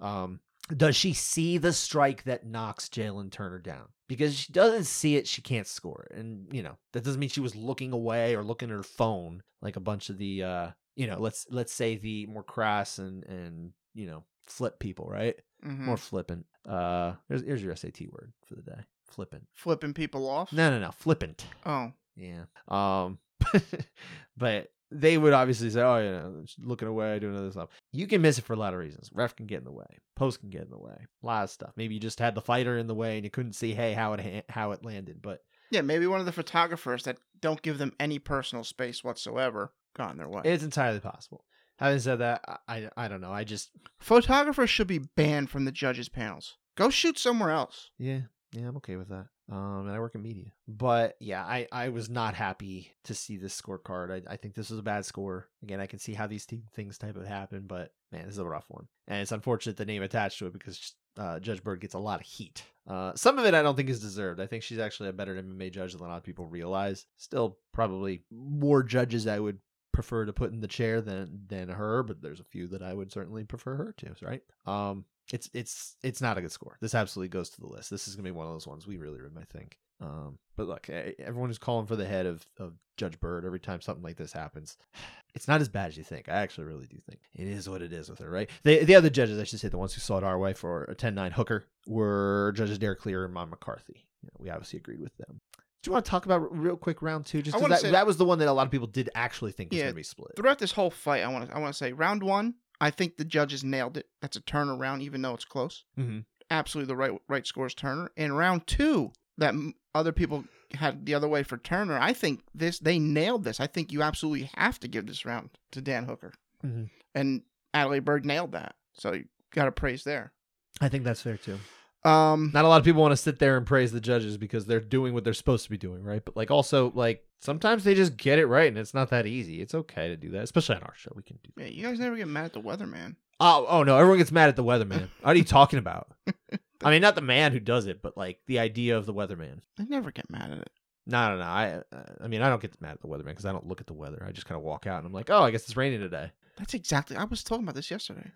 [0.00, 0.40] Um,
[0.76, 3.88] does she see the strike that knocks Jalin Turner down?
[4.08, 7.28] Because she doesn't see it, she can't score it, and you know that doesn't mean
[7.28, 10.70] she was looking away or looking at her phone like a bunch of the, uh,
[10.94, 15.36] you know, let's let's say the more crass and and you know flip people, right?
[15.64, 16.46] mhm, more flippant.
[16.68, 18.80] Uh, here's, here's your SAT word for the day.
[19.08, 19.46] Flippant.
[19.54, 20.52] flipping people off.
[20.52, 20.90] No, no, no.
[20.90, 21.46] Flippant.
[21.64, 22.44] Oh, Yeah.
[22.68, 23.18] Um,
[24.36, 28.22] but they would obviously say, "Oh, you know, looking away, doing other stuff." You can
[28.22, 29.10] miss it for a lot of reasons.
[29.12, 29.98] Ref can get in the way.
[30.14, 30.96] Post can get in the way.
[31.22, 31.72] A lot of stuff.
[31.76, 34.12] Maybe you just had the fighter in the way and you couldn't see, hey, how
[34.14, 35.20] it ha- how it landed.
[35.20, 35.40] But
[35.70, 40.12] yeah, maybe one of the photographers that don't give them any personal space whatsoever got
[40.12, 40.42] in their way.
[40.44, 41.44] it's entirely possible.
[41.78, 43.32] Having said that, I I, I don't know.
[43.32, 46.56] I just Photographers should be banned from the judges' panels.
[46.76, 47.90] Go shoot somewhere else.
[47.98, 48.20] Yeah,
[48.52, 49.26] yeah, I'm okay with that.
[49.50, 53.36] Um, and I work in media, but yeah, I I was not happy to see
[53.36, 54.10] this scorecard.
[54.10, 55.46] I I think this was a bad score.
[55.62, 58.40] Again, I can see how these t- things type of happen, but man, this is
[58.40, 61.80] a rough one, and it's unfortunate the name attached to it because uh, Judge Byrd
[61.80, 62.64] gets a lot of heat.
[62.88, 64.40] Uh, some of it I don't think is deserved.
[64.40, 67.06] I think she's actually a better MMA judge than a lot of people realize.
[67.16, 69.58] Still, probably more judges I would
[69.92, 72.92] prefer to put in the chair than than her, but there's a few that I
[72.92, 74.14] would certainly prefer her to.
[74.22, 74.42] Right?
[74.66, 76.76] Um, it's it's it's not a good score.
[76.80, 77.90] This absolutely goes to the list.
[77.90, 79.78] This is gonna be one of those ones we really room, I think.
[80.00, 83.60] Um, but look, eh, everyone who's calling for the head of, of Judge Byrd every
[83.60, 84.76] time something like this happens,
[85.34, 86.28] it's not as bad as you think.
[86.28, 88.50] I actually really do think it is what it is with her, right?
[88.62, 90.84] The the other judges, I should say, the ones who saw it our way for
[90.84, 94.06] a 10-9 hooker were judges Derek Cleary and Mon McCarthy.
[94.22, 95.40] You know, we obviously agreed with them.
[95.82, 97.42] Do you want to talk about real quick round two?
[97.42, 99.08] Just I 'cause wanna that, that was the one that a lot of people did
[99.14, 100.32] actually think was Yeah, going to be split.
[100.36, 103.16] Throughout this whole fight, I want to I want to say round one, I think
[103.16, 104.06] the judges nailed it.
[104.20, 105.84] That's a turnaround, even though it's close.
[105.98, 106.20] Mm-hmm.
[106.50, 108.10] Absolutely, the right right scores Turner.
[108.16, 109.54] And round two, that
[109.94, 111.98] other people had the other way for Turner.
[111.98, 113.60] I think this they nailed this.
[113.60, 116.32] I think you absolutely have to give this round to Dan Hooker,
[116.64, 116.90] Mhm.
[117.14, 117.42] and
[117.74, 118.76] Adelaide Byrd nailed that.
[118.94, 120.32] So you got to praise there.
[120.80, 121.58] I think that's fair too.
[122.04, 124.66] Um, not a lot of people want to sit there and praise the judges because
[124.66, 126.24] they're doing what they're supposed to be doing, right?
[126.24, 129.60] But like also like sometimes they just get it right and it's not that easy.
[129.60, 131.10] It's okay to do that, especially on our show.
[131.16, 131.62] We can do that.
[131.64, 133.16] yeah, you guys never get mad at the weatherman.
[133.40, 135.08] Oh, oh no, everyone gets mad at the weatherman.
[135.22, 136.12] What are you talking about?
[136.82, 139.60] I mean, not the man who does it, but like the idea of the weatherman.
[139.76, 140.70] They never get mad at it.
[141.06, 141.44] No, no, no.
[141.44, 143.80] I, uh, I mean, I don't get mad at the weatherman because I don't look
[143.80, 144.24] at the weather.
[144.26, 146.32] I just kind of walk out and I'm like, oh, I guess it's raining today.
[146.58, 147.16] That's exactly.
[147.16, 148.30] I was talking about this yesterday.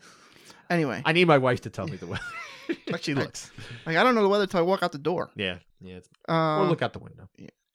[0.71, 2.23] Anyway, I need my wife to tell me the weather.
[2.87, 3.51] Like she looks.
[3.85, 5.31] like I don't know the weather till I walk out the door.
[5.35, 5.97] Yeah, yeah.
[5.97, 7.29] It's, Uh, or look out the window.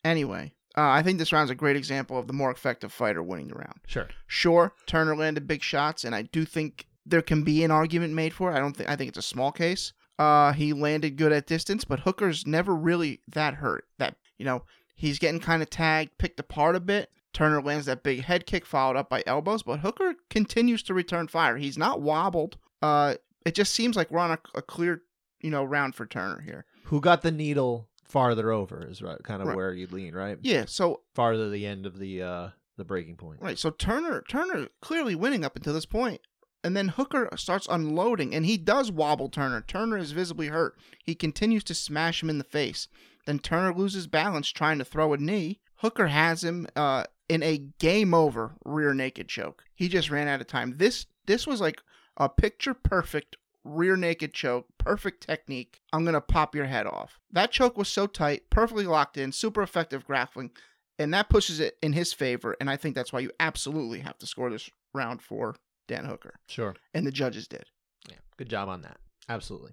[0.04, 3.48] Anyway, uh, I think this round's a great example of the more effective fighter winning
[3.48, 3.80] the round.
[3.86, 4.08] Sure.
[4.26, 8.32] Sure, Turner landed big shots, and I do think there can be an argument made
[8.32, 8.56] for it.
[8.56, 9.92] I don't think I think it's a small case.
[10.18, 13.84] Uh, he landed good at distance, but Hooker's never really that hurt.
[13.98, 14.62] That you know,
[14.94, 17.10] he's getting kind of tagged, picked apart a bit.
[17.34, 21.28] Turner lands that big head kick, followed up by elbows, but Hooker continues to return
[21.28, 21.58] fire.
[21.58, 22.56] He's not wobbled.
[22.82, 23.14] Uh,
[23.44, 25.02] it just seems like we're on a, a clear,
[25.40, 26.64] you know, round for Turner here.
[26.84, 29.56] Who got the needle farther over is right, kind of Right.
[29.56, 30.38] where you'd lean, right?
[30.42, 33.40] Yeah, so farther the end of the uh the breaking point.
[33.40, 33.58] Right.
[33.58, 36.20] So Turner Turner clearly winning up until this point.
[36.64, 39.60] And then Hooker starts unloading and he does wobble Turner.
[39.66, 40.74] Turner is visibly hurt.
[41.04, 42.88] He continues to smash him in the face.
[43.24, 45.60] Then Turner loses balance trying to throw a knee.
[45.76, 49.62] Hooker has him uh, in a game over rear naked choke.
[49.74, 50.74] He just ran out of time.
[50.78, 51.80] This this was like
[52.16, 55.80] a picture perfect rear naked choke, perfect technique.
[55.92, 57.18] I'm gonna pop your head off.
[57.32, 60.50] That choke was so tight, perfectly locked in, super effective grappling
[60.98, 62.56] and that pushes it in his favor.
[62.60, 65.54] And I think that's why you absolutely have to score this round for
[65.88, 66.74] Dan Hooker, Sure.
[66.94, 67.64] and the judges did.
[68.08, 68.16] Yeah.
[68.38, 68.96] Good job on that.
[69.28, 69.72] Absolutely.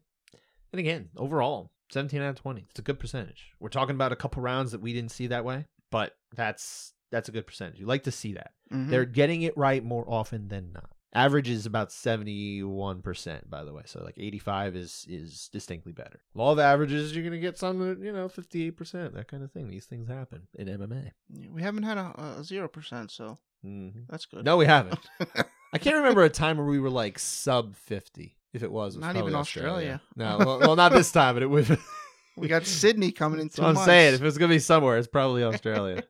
[0.73, 2.65] And again, overall, 17 out of 20.
[2.71, 3.51] It's a good percentage.
[3.59, 7.29] We're talking about a couple rounds that we didn't see that way, but that's that's
[7.29, 7.79] a good percentage.
[7.79, 8.51] You like to see that.
[8.71, 8.89] Mhm.
[8.89, 10.89] They're getting it right more often than not.
[11.15, 13.83] Average is about 71%, by the way.
[13.85, 16.21] So like 85 is is distinctly better.
[16.33, 19.67] Law of averages, you're going to get some, you know, 58%, that kind of thing.
[19.69, 21.11] These things happen in MMA.
[21.51, 24.43] We haven't had a zero percent, so hmm that's good.
[24.43, 24.99] No, we haven't.
[25.73, 28.35] I can't remember a time where we were like sub 50.
[28.53, 30.01] If it was, it was Not even Australia.
[30.15, 31.77] No, well, well, not this time, but it would.
[32.37, 33.85] we got Sydney coming in two I'm months.
[33.85, 34.13] saying.
[34.15, 36.03] If it's gonna be somewhere, it's probably Australia.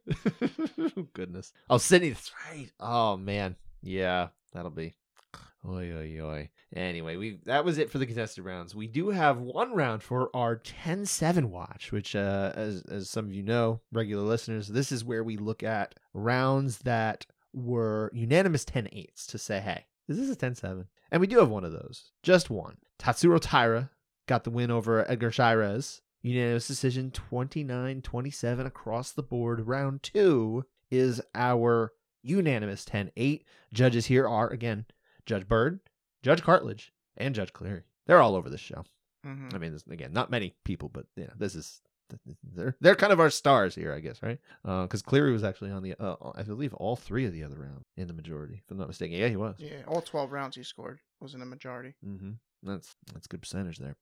[1.14, 1.54] Goodness.
[1.70, 2.10] Oh, Sydney.
[2.10, 2.70] That's right.
[2.80, 4.94] Oh man, Yeah, that'll be.
[5.68, 6.50] Oi, oi, oi.
[6.76, 8.76] Anyway, we that was it for the contested rounds.
[8.76, 13.34] We do have one round for our 10-7 watch, which, uh, as as some of
[13.34, 19.26] you know, regular listeners, this is where we look at rounds that were unanimous 10-8s
[19.28, 20.88] to say, hey, is this a 10-7?
[21.12, 22.78] And we do have one of those, just one.
[23.00, 23.92] Tatsuro Taira
[24.28, 26.02] got the win over Edgar Chairez.
[26.22, 29.68] Unanimous decision 29 27 across the board.
[29.68, 31.94] Round two is our
[32.24, 33.46] unanimous 10 8.
[33.74, 34.86] Judges here are, again,
[35.26, 35.80] Judge Byrd,
[36.22, 37.84] Judge Cartledge, and Judge Cleary.
[38.08, 38.84] They're all over this show.
[39.26, 39.54] Mhm.
[39.54, 41.82] I mean, again, not many people, but you know, this is
[42.44, 44.40] they're they're kind of our stars here, I guess, right?
[44.64, 47.88] Because Cleary was actually on the, uh, I believe, all three of the other rounds
[47.98, 49.18] in the majority, if I'm not mistaken.
[49.18, 49.56] Yeah, he was.
[49.58, 51.96] Yeah, all 12 rounds he scored was in the majority.
[52.06, 52.32] Mm-hmm.
[52.64, 53.96] That's that's good percentage there.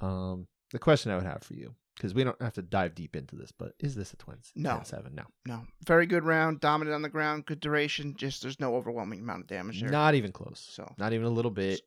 [0.00, 3.14] Um, the question I would have for you, because we don't have to dive deep
[3.16, 4.50] into this, but is this a twins?
[4.56, 4.80] No.
[4.84, 5.24] 7 No.
[5.46, 8.14] No, very good round, dominant on the ground, good duration.
[8.16, 9.90] Just there's no overwhelming amount of damage there.
[9.90, 10.66] Not even close.
[10.70, 11.80] So Not even a little bit.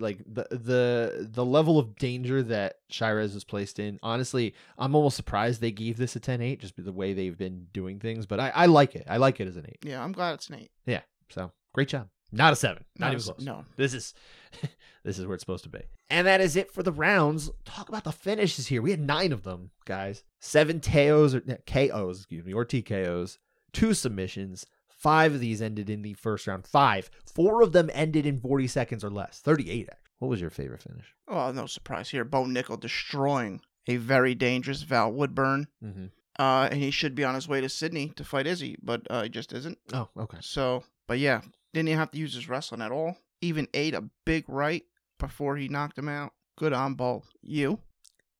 [0.00, 4.00] Like the the the level of danger that Chairez was placed in.
[4.02, 8.00] Honestly, I'm almost surprised they gave this a 10-8 just the way they've been doing
[8.00, 8.26] things.
[8.26, 9.06] But I, I like it.
[9.08, 9.78] I like it as an eight.
[9.84, 10.72] yeah, I'm glad it's an eight.
[10.86, 11.02] Yeah.
[11.28, 12.08] So great job.
[12.32, 12.84] Not a seven.
[12.98, 13.44] Not, Not even a s- close.
[13.44, 14.14] No, This is
[15.04, 15.80] this is where it's supposed to be.
[16.08, 17.50] And that is it for the rounds.
[17.64, 18.82] Talk about the finishes here.
[18.82, 20.24] We had nine of them, guys.
[20.40, 23.38] Seven TKOs or KOs, excuse me, or TKOs,
[23.72, 24.66] two submissions.
[24.88, 26.66] Five of these ended in the first round.
[26.66, 27.10] Five.
[27.24, 29.40] Four of them ended in 40 seconds or less.
[29.40, 29.88] 38.
[29.88, 29.96] actually.
[30.18, 31.06] What was your favorite finish?
[31.28, 32.24] oh no surprise here.
[32.24, 35.68] Bo Nickal destroying a very dangerous Val Woodburn.
[35.82, 36.06] Mm-hmm.
[36.38, 39.22] Uh, and he should be on his way to Sydney to fight Izzy, but uh,
[39.24, 39.78] he just isn't.
[39.92, 40.38] Oh, okay.
[40.40, 41.40] So, but yeah,
[41.72, 43.16] didn't even have to use his wrestling at all.
[43.40, 44.84] Even ate a big right
[45.18, 46.32] before he knocked him out.
[46.58, 47.24] Good on ball.
[47.42, 47.78] You.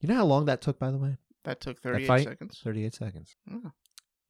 [0.01, 1.17] You know how long that took, by the way?
[1.45, 2.25] That took 38 fight?
[2.25, 2.61] seconds.
[2.63, 3.37] 38 seconds.
[3.51, 3.73] Oh.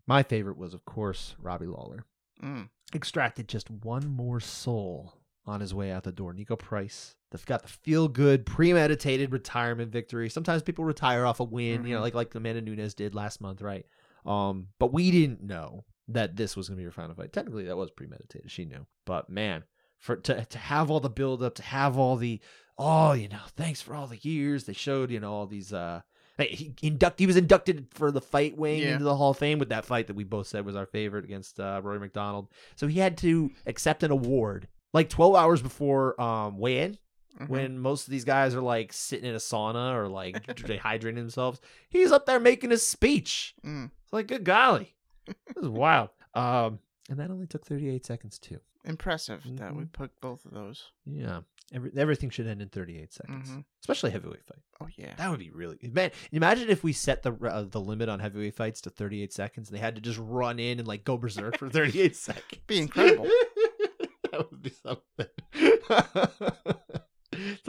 [0.07, 2.05] My favorite was, of course, Robbie Lawler.
[2.43, 2.69] Mm.
[2.95, 5.13] extracted just one more soul
[5.47, 6.33] on his way out the door.
[6.33, 7.15] Niko Price.
[7.31, 10.29] They've got the feel good, premeditated retirement victory.
[10.31, 12.03] Sometimes people retire off a win, you know, Mhm.
[12.03, 13.85] like like Amanda Nunes did last month, right?
[14.27, 15.85] Um, but we didn't know
[16.15, 17.33] that this was gonna be your final fight.
[17.33, 18.51] Technically, that was premeditated.
[18.51, 19.65] She knew, but man,
[19.99, 22.41] for to to have all the build up, to have all the
[22.79, 26.01] oh, you know, thanks for all the years they showed, you know, all these uh.
[26.39, 28.93] He induct he was inducted for the fight wing Yeah.
[28.93, 31.27] into the Hall of Fame with that fight that we both said was our favorite
[31.27, 32.49] against uh, Rory MacDonald.
[32.77, 36.99] So he had to accept an award like 12 hours before um weigh in
[37.39, 37.49] Mhm.
[37.49, 41.61] when most of these guys are like sitting in a sauna or like dehydrating themselves.
[41.91, 43.55] He's up there making a speech.
[43.65, 43.91] Mm.
[44.03, 44.95] It's like good golly.
[45.27, 46.11] This is wild.
[46.35, 48.61] Um and that only took 38 seconds too.
[48.85, 49.93] Impressive that we Mhm.
[49.93, 50.91] put both of those.
[51.05, 51.41] Yeah.
[51.73, 53.49] Every, everything should end in 38 seconds.
[53.51, 53.65] Mhm.
[53.83, 54.63] Especially heavyweight fight.
[54.81, 55.15] Oh yeah.
[55.17, 56.11] That would be really man.
[56.33, 59.77] Imagine if we set the uh, the limit on heavyweight fights to 38 seconds and
[59.77, 62.63] they had to just run in and like go berserk for 38 seconds.
[62.67, 63.25] Be incredible.
[64.33, 66.30] that would be something.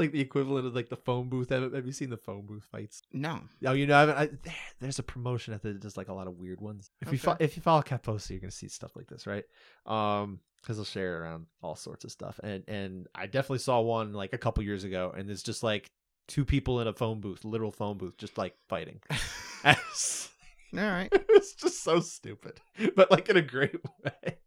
[0.01, 1.49] like the equivalent of like the phone booth.
[1.49, 3.01] Have, have you seen the phone booth fights?
[3.13, 3.39] No.
[3.65, 4.17] Oh, you know, I haven't.
[4.17, 6.91] I, there's a promotion at that does like a lot of weird ones.
[7.01, 9.45] If you fo- if you follow Caposa, you're gonna see stuff like this, right?
[9.85, 12.39] Um, because they'll share around all sorts of stuff.
[12.43, 15.91] And and I definitely saw one like a couple years ago, and it's just like
[16.27, 18.99] two people in a phone booth, literal phone booth, just like fighting.
[19.65, 19.75] All
[20.73, 21.09] right.
[21.29, 22.61] it's just so stupid,
[22.95, 24.37] but like in a great way.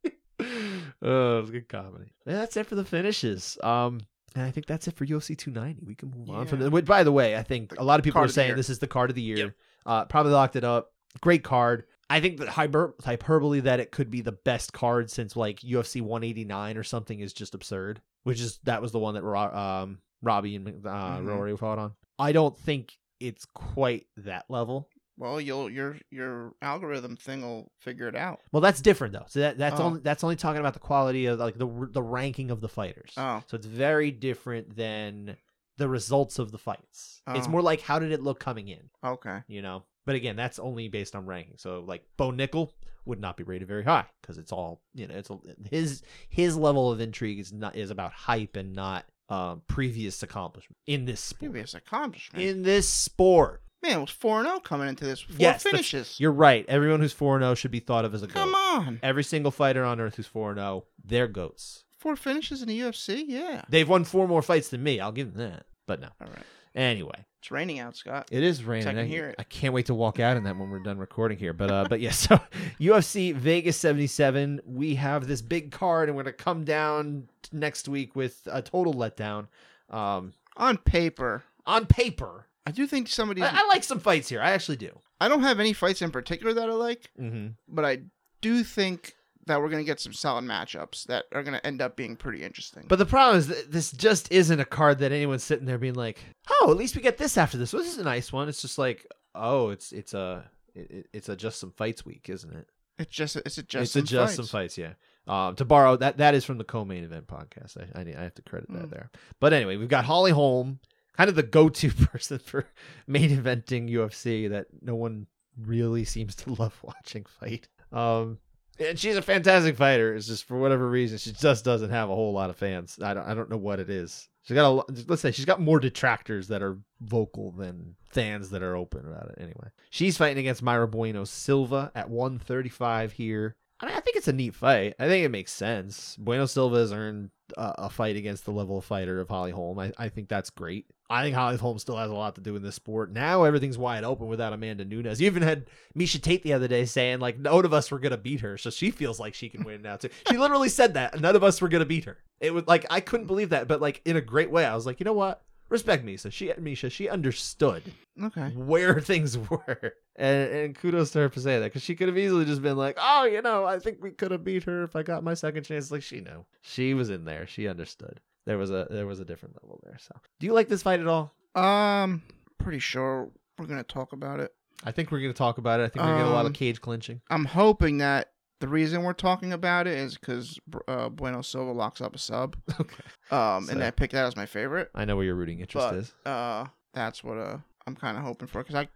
[1.03, 2.13] oh, it was good comedy.
[2.27, 3.59] Yeah, that's it for the finishes.
[3.63, 4.01] Um.
[4.35, 5.85] And I think that's it for UFC 290.
[5.87, 6.65] We can move on from Yeah.
[6.65, 6.71] the.
[6.71, 8.81] Which, by the way, I think a lot of people Card are saying this is
[8.81, 9.37] the card of the year.
[9.37, 9.55] Yep.
[9.87, 10.93] Uh, probably locked it up.
[11.21, 11.85] Great card.
[12.11, 16.01] I think the hyper- hyperbole that it could be the best card since like UFC
[16.01, 18.01] 189 or something is just absurd.
[18.25, 21.27] Which is that was the one that um, Robbie and uh, Mhm.
[21.27, 21.93] Rory fought on.
[22.19, 24.89] I don't think it's quite that level.
[25.17, 28.41] Well, you'll your your algorithm thing will figure it out.
[28.53, 29.27] Well, that's different though.
[29.29, 29.85] So that that's Oh.
[29.85, 33.13] only that's only talking about the quality of like the the ranking of the fighters.
[33.17, 33.43] Oh.
[33.47, 35.37] So it's very different than
[35.77, 37.21] the results of the fights.
[37.29, 37.51] It's Oh.
[37.51, 39.43] more like how did it look coming in, Okay.
[39.49, 39.85] you know?
[40.07, 41.55] But again, that's only based on ranking.
[41.59, 42.71] So like Bo Nickal
[43.07, 45.15] would not be rated very high because it's all you know.
[45.15, 45.39] It's a,
[45.71, 50.77] his his level of intrigue is not is about hype and not um, previous accomplishment
[50.87, 51.53] in this sport.
[51.53, 52.45] Previous accomplishment.
[52.45, 55.21] In this sport, Man, it was four and zero coming into this.
[55.21, 56.19] Four Yes, finishes.
[56.19, 56.65] you're right.
[56.69, 58.35] Everyone who's 4 0 should be thought of as a goat.
[58.35, 58.99] Come on.
[59.03, 61.85] Every single fighter on earth who's 4 0, they're goats.
[61.99, 63.25] Four finishes in the UFC.
[63.27, 63.63] Yeah.
[63.69, 65.01] They've won four more fights than me.
[65.01, 65.67] I'll give them that.
[65.87, 66.09] But no.
[66.21, 66.45] All right.
[66.75, 68.29] Anyway, It's raining out, Scott.
[68.33, 68.89] it is raining.
[68.89, 69.37] I can I, hear it.
[69.39, 71.53] I can't wait to walk out in that when we're done recording here.
[71.53, 72.41] But uh, but yeah, so
[72.81, 77.89] UFC Vegas 77, we have this big card and we're going to come down next
[77.89, 79.47] week with a total letdown.
[79.91, 83.45] Um, On paper, on paper, I do think some of these.
[83.45, 84.41] I, I like some fights here.
[84.41, 84.99] I actually do.
[85.21, 87.49] I don't have any fights in particular that I like, Mm-hmm.
[87.69, 87.99] but I
[88.41, 89.15] do think
[89.47, 92.85] that we're gonna get some solid matchups that are gonna end up being pretty interesting.
[92.89, 95.95] But the problem is that this just isn't a card that anyone's sitting there being
[95.95, 96.19] like,
[96.51, 97.73] "Oh, at least we get this after this.
[97.73, 101.29] Well, this is a nice one." It's just like, "Oh, it's it's a it, it's
[101.29, 102.67] a just some fights week, isn't it?"
[102.99, 104.37] it's just it's a just it's some a just fights.
[104.37, 104.93] some fights, yeah.
[105.27, 107.77] Um, to borrow that that is from the co-main event podcast.
[107.77, 108.91] I I, I have to credit that Mm.
[108.91, 109.11] there.
[109.41, 110.81] But anyway, we've got Holly Holm,
[111.17, 112.67] kind of the go-to person for
[113.07, 115.27] main eventing UFC that no one
[115.61, 117.69] really seems to love watching fight.
[117.93, 118.39] Um,
[118.79, 120.15] and she's a fantastic fighter.
[120.15, 122.99] It's just for whatever reason she just doesn't have a whole lot of fans.
[123.01, 124.29] I don't I don't know what it is.
[124.43, 128.63] She's got a let's say she's got more detractors that are vocal than fans that
[128.63, 129.37] are open about it.
[129.39, 133.57] Anyway, she's fighting against Mayra Bueno Silva at 135 here.
[133.81, 134.95] I mean, I think it's a neat fight.
[134.99, 136.17] I think it makes sense.
[136.17, 139.79] Bueno Silva has earned a, a fight against the level of fighter of Holly Holm.
[139.79, 140.87] I, I think that's great.
[141.11, 143.13] I think Holly Holm still has a lot to do in this sport.
[143.13, 145.21] Now everything's wide open without Amanda Nunes.
[145.21, 148.17] You even had Miesha Tate the other day saying like none of us were gonna
[148.17, 150.09] beat her, so she feels like she can win now too.
[150.31, 152.19] She literally said that none of us were gonna beat her.
[152.41, 154.65] It was like I couldn't believe that, but like in a great way.
[154.65, 155.43] I was like, you know what?
[155.69, 156.31] Respect Miesha.
[156.33, 156.91] She Miesha.
[156.91, 157.83] She understood
[158.23, 158.51] Okay.
[158.55, 159.95] where things were.
[160.17, 162.77] And, and kudos to her for saying that because she could have easily just been
[162.77, 165.35] like, oh, you know, I think we could have beat her if I got my
[165.35, 165.91] second chance.
[165.91, 167.47] Like she knew, she was in there.
[167.47, 168.21] She understood.
[168.47, 169.97] There was a there was a different level there.
[169.99, 171.33] So, do you like this fight at all?
[171.55, 172.23] Um,
[172.59, 174.53] pretty sure we're gonna talk about it.
[174.85, 175.85] I think we're gonna talk about it.
[175.85, 177.21] I think we're gonna get a lot of Um, cage clinching.
[177.31, 182.01] I'm hoping that the reason we're talking about it is because uh, Bueno Silva locks
[182.01, 182.57] up a sub.
[182.81, 182.97] Okay,
[183.31, 184.91] Um, So- and I picked that as my favorite.
[184.95, 186.15] I know where your rooting interest But- is.
[186.27, 188.89] Uh, that's what uh I'm kind of hoping for because I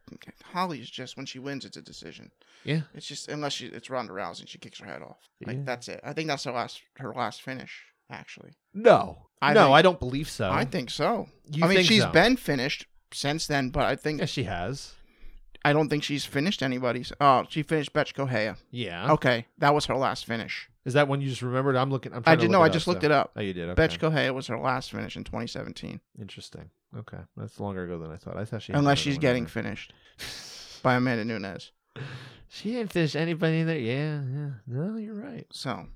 [0.45, 2.31] Holly's just when she wins, it's a decision.
[2.65, 5.19] Yeah, It's just unless she it's Ronda Rousey, she kicks her head off.
[5.47, 5.63] Like Yeah.
[5.65, 6.01] that's it.
[6.03, 7.85] I think that's her last her last finish.
[8.11, 10.51] Actually, no, I no, think- I don't believe so.
[10.51, 11.29] I think so.
[11.53, 12.11] You I mean, think she's so?
[12.11, 14.95] been finished since then, but I think she has.
[15.65, 17.13] I don't think she's finished anybody's.
[17.21, 18.57] Oh, she finished Bethe Correia.
[18.71, 19.13] Yeah.
[19.13, 20.69] Okay, that was her last finish.
[20.85, 21.77] Is that one you just remembered?
[21.77, 22.13] I'm looking.
[22.13, 22.63] I'm I trying to did look know.
[22.65, 23.33] I just up, looked it up.
[23.37, 23.69] Oh, you did.
[23.71, 23.75] Okay.
[23.75, 26.01] Bethe Correia was her last finish in 2017.
[26.19, 26.71] Interesting.
[26.97, 28.39] Okay, that's longer ago than I thought.
[28.39, 28.73] I thought she.
[28.73, 29.93] Unless she's getting one finished
[30.83, 31.73] by Amanda Nunes.
[32.49, 33.79] she didn't finish anybody in there.
[33.79, 34.51] Yeah, yeah.
[34.67, 35.47] No, you're right.
[35.51, 35.87] So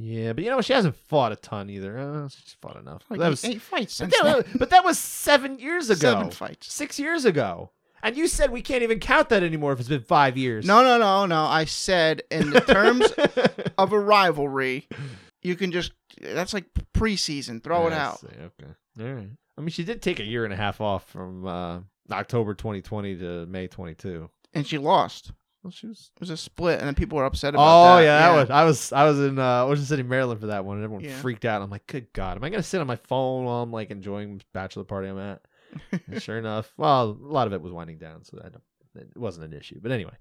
[0.00, 1.98] Yeah, but you know she hasn't fought a ton either.
[1.98, 3.02] Uh, she's fought enough.
[3.10, 4.36] like that was, eight fights but, that, then.
[4.36, 6.12] was- but that was seven years ago.
[6.12, 6.72] Seven fights.
[6.72, 7.70] Six years ago.
[8.00, 10.64] And you said we can't even count that anymore if it's been five years.
[10.64, 11.42] No, no, no, no.
[11.44, 13.10] I said in the terms
[13.78, 14.86] of a rivalry,
[15.42, 15.90] you can just
[16.20, 17.62] that's like preseason.
[17.62, 18.20] Throw it out.
[18.20, 18.72] see, Okay.
[19.00, 19.30] All right.
[19.56, 21.80] I mean, she did take a year and a half off from uh,
[22.12, 24.30] October 2020 to May 22.
[24.54, 25.32] And she lost.
[25.62, 26.10] Well, she was.
[26.16, 28.02] It was a split, and then people were upset about Oh that.
[28.04, 28.50] yeah, that was.
[28.50, 28.92] I was.
[28.92, 31.16] I was in uh, Ocean City, Maryland for that one, and everyone Yeah.
[31.18, 31.62] freaked out.
[31.62, 34.40] I'm like, good God, am I gonna sit on my phone while I'm like enjoying
[34.54, 35.42] bachelor party I'm at?
[36.06, 38.62] And sure enough, well, a lot of it was winding down, so I don't,
[38.94, 39.80] it wasn't an issue.
[39.82, 40.14] But anyway,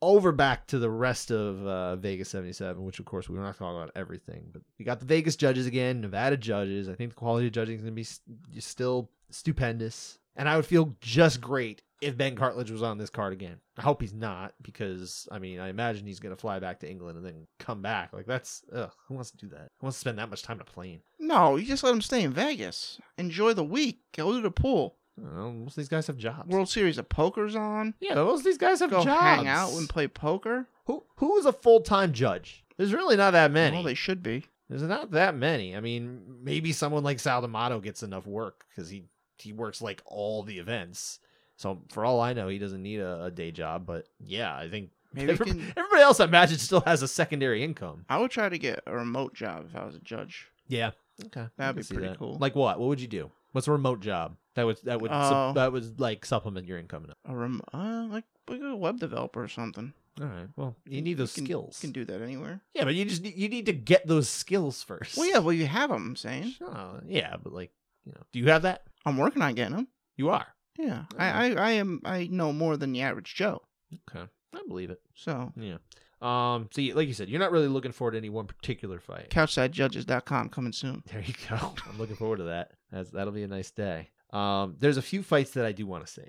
[0.00, 3.76] over back to the rest of uh, Vegas 77, which of course we're not talking
[3.76, 6.88] about everything, but we got the Vegas judges again, Nevada judges.
[6.88, 8.20] I think the quality of judging is going to be s-
[8.58, 13.32] still stupendous, and I would feel just great if Ben Cartledge was on this card
[13.32, 13.56] again.
[13.76, 16.90] I hope he's not because I mean I imagine he's going to fly back to
[16.90, 18.12] England and then come back.
[18.14, 19.70] Like that's ugh, who wants to do that?
[19.80, 21.00] Who wants to spend that much time on a plane?
[21.18, 22.98] No, you just let him stay in Vegas.
[23.18, 24.00] Enjoy the week.
[24.16, 24.94] Go to the pool.
[25.16, 26.48] Know, most of these guys have jobs.
[26.48, 27.94] World Series of Poker's on.
[28.00, 29.20] yeah, most of these guys have Go jobs.
[29.20, 30.68] hang out and play poker.
[30.86, 32.64] Who who is a full time judge?
[32.76, 33.74] There's really not that many.
[33.76, 34.44] Well, they should be.
[34.68, 35.74] There's not that many.
[35.74, 39.06] I mean, maybe someone like Sal D'Amato gets enough work because he
[39.42, 41.20] he works like all the events.
[41.56, 43.84] So for all I know, he doesn't need a, a day job.
[43.86, 45.72] But yeah, I think Maybe every- can.
[45.76, 48.04] everybody else I imagine still has a secondary income.
[48.08, 50.46] I would try to get a remote job if I was a judge.
[50.68, 50.90] Yeah.
[51.26, 51.46] Okay.
[51.56, 52.18] That'd be pretty that.
[52.18, 52.36] cool.
[52.38, 52.78] Like what?
[52.78, 53.30] What would you do?
[53.52, 55.52] What's a remote job that would that would sup- Oh.
[55.54, 57.04] that would like supplement your income?
[57.04, 57.16] enough?
[57.26, 59.92] A rem- uh, like like a web developer or something.
[60.20, 60.48] All right.
[60.56, 61.78] Well, you need those can, skills.
[61.82, 62.60] You can do that anywhere.
[62.74, 65.16] yeah, but you just you need to get those skills first.
[65.16, 65.38] Well, yeah.
[65.38, 66.08] Well, you have them.
[66.08, 66.54] I'm saying.
[66.60, 67.70] Oh, yeah, but like,
[68.04, 68.82] you know, do you have that?
[69.08, 69.88] I'm working on getting them.
[70.16, 70.46] You are.
[70.78, 71.04] Yeah.
[71.16, 72.00] I, I I am.
[72.04, 73.62] I know more than the average Joe.
[74.10, 75.00] Okay, I believe it.
[75.14, 75.78] So Yeah.
[76.20, 76.68] Um.
[76.72, 79.30] So, you, like you said, you're not really looking forward to any one particular fight.
[79.30, 81.02] couchsidejudges.com coming soon.
[81.10, 81.56] There you go.
[81.88, 82.72] I'm looking forward to that.
[82.90, 84.10] That's, that'll be a nice day.
[84.32, 84.76] Um.
[84.78, 86.28] There's a few fights that I do want to see.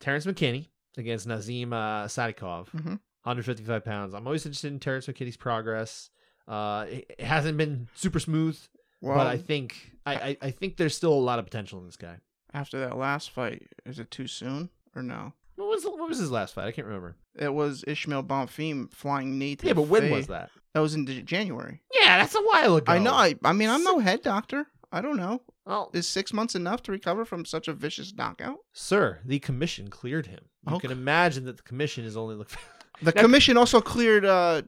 [0.00, 0.68] Terrence McKinney
[0.98, 2.98] against Nazim uh, Sadykhov, Mhm.
[3.24, 4.14] 155 pounds.
[4.14, 6.10] I'm always interested in Terrence McKinney's progress.
[6.48, 8.58] Uh, it, it hasn't been super smooth,
[9.00, 11.86] Well, but I think I, I, I think there's still a lot of potential in
[11.86, 12.16] this guy.
[12.52, 15.32] after that last fight, is it too soon or no?
[15.56, 16.66] What was what was his last fight?
[16.66, 17.16] I can't remember.
[17.34, 20.50] It was Ismael Bonfim flying knee to Yeah, but when was that?
[20.74, 21.80] That was in January.
[21.94, 22.92] Yeah, that's a while ago.
[22.92, 23.14] I know.
[23.14, 24.66] I, I mean, I'm no head doctor.
[24.92, 25.40] I don't know.
[25.64, 28.58] Well, Is six months enough to recover from such a vicious knockout?
[28.72, 30.44] sir, the commission cleared him.
[30.70, 32.58] You can imagine that the commission is only looking.
[33.02, 34.62] The Now- commission also cleared uh,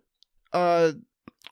[0.52, 0.92] uh,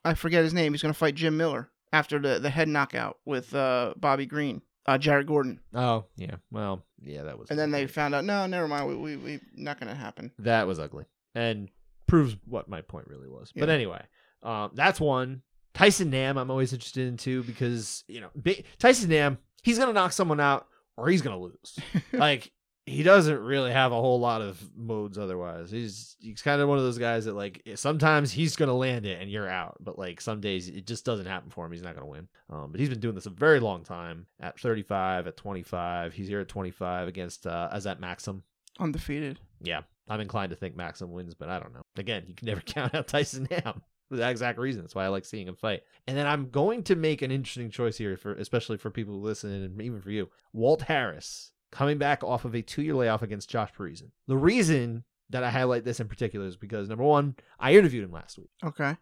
[0.05, 0.73] I forget his name.
[0.73, 4.61] He's going to fight Jim Miller after the, the head knockout with uh, Bobby Green,
[4.85, 5.61] uh, Jared Gordon.
[5.75, 7.51] Oh yeah, well yeah, that was.
[7.51, 8.89] And then they found out, no, never mind.
[8.89, 10.31] We, we, we not going to happen.
[10.39, 11.69] that was ugly and
[12.07, 13.51] proves what my point really was.
[13.55, 14.03] But anyway,
[14.43, 15.43] um, that's one.
[15.75, 20.13] Tyson Nam, I'm always interested in too because you know Tyson Nam, he's gonna knock
[20.13, 20.67] someone out
[20.97, 21.79] or he's gonna lose.
[22.13, 22.51] like
[22.89, 25.73] he doesn't really have a whole lot of modes otherwise.
[25.73, 29.21] He's he's kind of one of those guys that like sometimes he's gonna land it
[29.21, 31.73] and you're out, but like some days it just doesn't happen for him.
[31.73, 32.29] He's not gonna win.
[32.49, 34.27] Um, but he's been doing this a very long time.
[34.39, 38.43] At 35, at 25, he's here at 25 against uh, Azat Maksum.
[38.79, 39.41] Undefeated.
[39.61, 41.83] Yeah, I'm inclined to think Maksum wins, but I don't know.
[41.97, 44.83] Again, you can never count out Tyson Nam for that exact reason.
[44.83, 45.83] That's why I like seeing him fight.
[46.07, 49.21] And then I'm going to make an interesting choice here for especially for people who
[49.21, 50.29] listen and even for you.
[50.53, 54.13] Walt Harris coming back off of a two-year layoff against Josh Parisian.
[54.27, 58.13] The reason that I highlight this in particular is because number one, I interviewed him
[58.13, 58.97] last week Okay.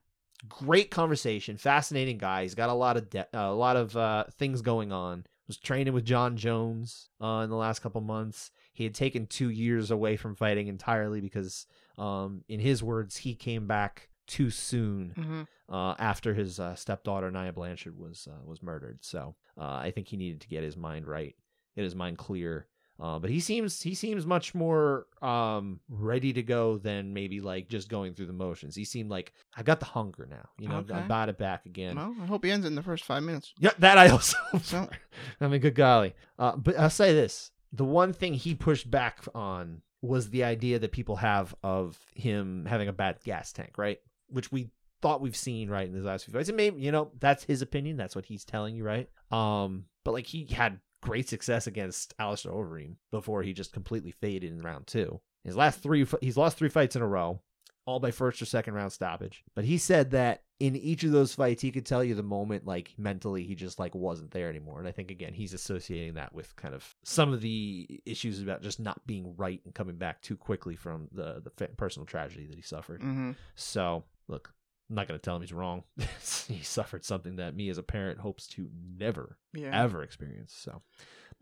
[0.49, 4.25] great conversation fascinating guy he's got a lot of de- uh, a lot of uh,
[4.39, 8.85] things going on was training with Jon Jones uh, in the last couple months he
[8.85, 11.66] had taken two years away from fighting entirely because
[11.99, 17.31] um, in his words he came back too soon hmm uh, after his uh, stepdaughter
[17.31, 18.99] Nia Blanchard was uh, was murdered.
[19.01, 21.35] So uh, I think he needed to get his mind right,
[21.75, 22.66] get his mind clear.
[23.01, 27.68] Uh, but he seems he seems much more um, ready to go than maybe like
[27.68, 28.77] just going through the motions.
[28.77, 30.49] He seemed like I got the hunger now.
[30.61, 30.95] You know, Okay.
[30.95, 31.97] I bought it back again.
[31.97, 33.53] Well, I hope he ends it in the first five minutes.
[33.59, 34.37] Yeah, that I also.
[34.62, 34.89] So-
[35.41, 36.14] I mean, good golly.
[36.39, 40.79] Uh, but I'll say this: the one thing he pushed back on was the idea
[40.79, 43.99] that people have of him having a bad gas tank, right?
[44.29, 44.70] Which we
[45.03, 46.49] thought we've seen right in his last few fights.
[46.49, 47.97] And maybe you know that's his opinion.
[47.97, 49.09] That's what he's telling you, right?
[49.33, 54.50] Um, but like he had great success against Alistair Overeem before he just completely faded
[54.52, 55.20] in round two.
[55.44, 57.40] His last three, he's lost three fights in a row
[57.86, 59.44] all by first or second round stoppage.
[59.55, 62.64] But he said that in each of those fights, he could tell you the moment,
[62.64, 64.78] like mentally, he just like wasn't there anymore.
[64.78, 68.62] And I think again, he's associating that with kind of some of the issues about
[68.62, 72.57] just not being right and coming back too quickly from the the personal tragedy that
[72.57, 73.02] he suffered.
[73.02, 74.53] hmm So look,
[74.91, 75.82] I'm not going to tell him he's wrong.
[76.49, 78.68] he suffered something that me as a parent hopes to
[78.99, 79.70] never Yeah.
[79.82, 80.55] ever experience.
[80.57, 80.82] So,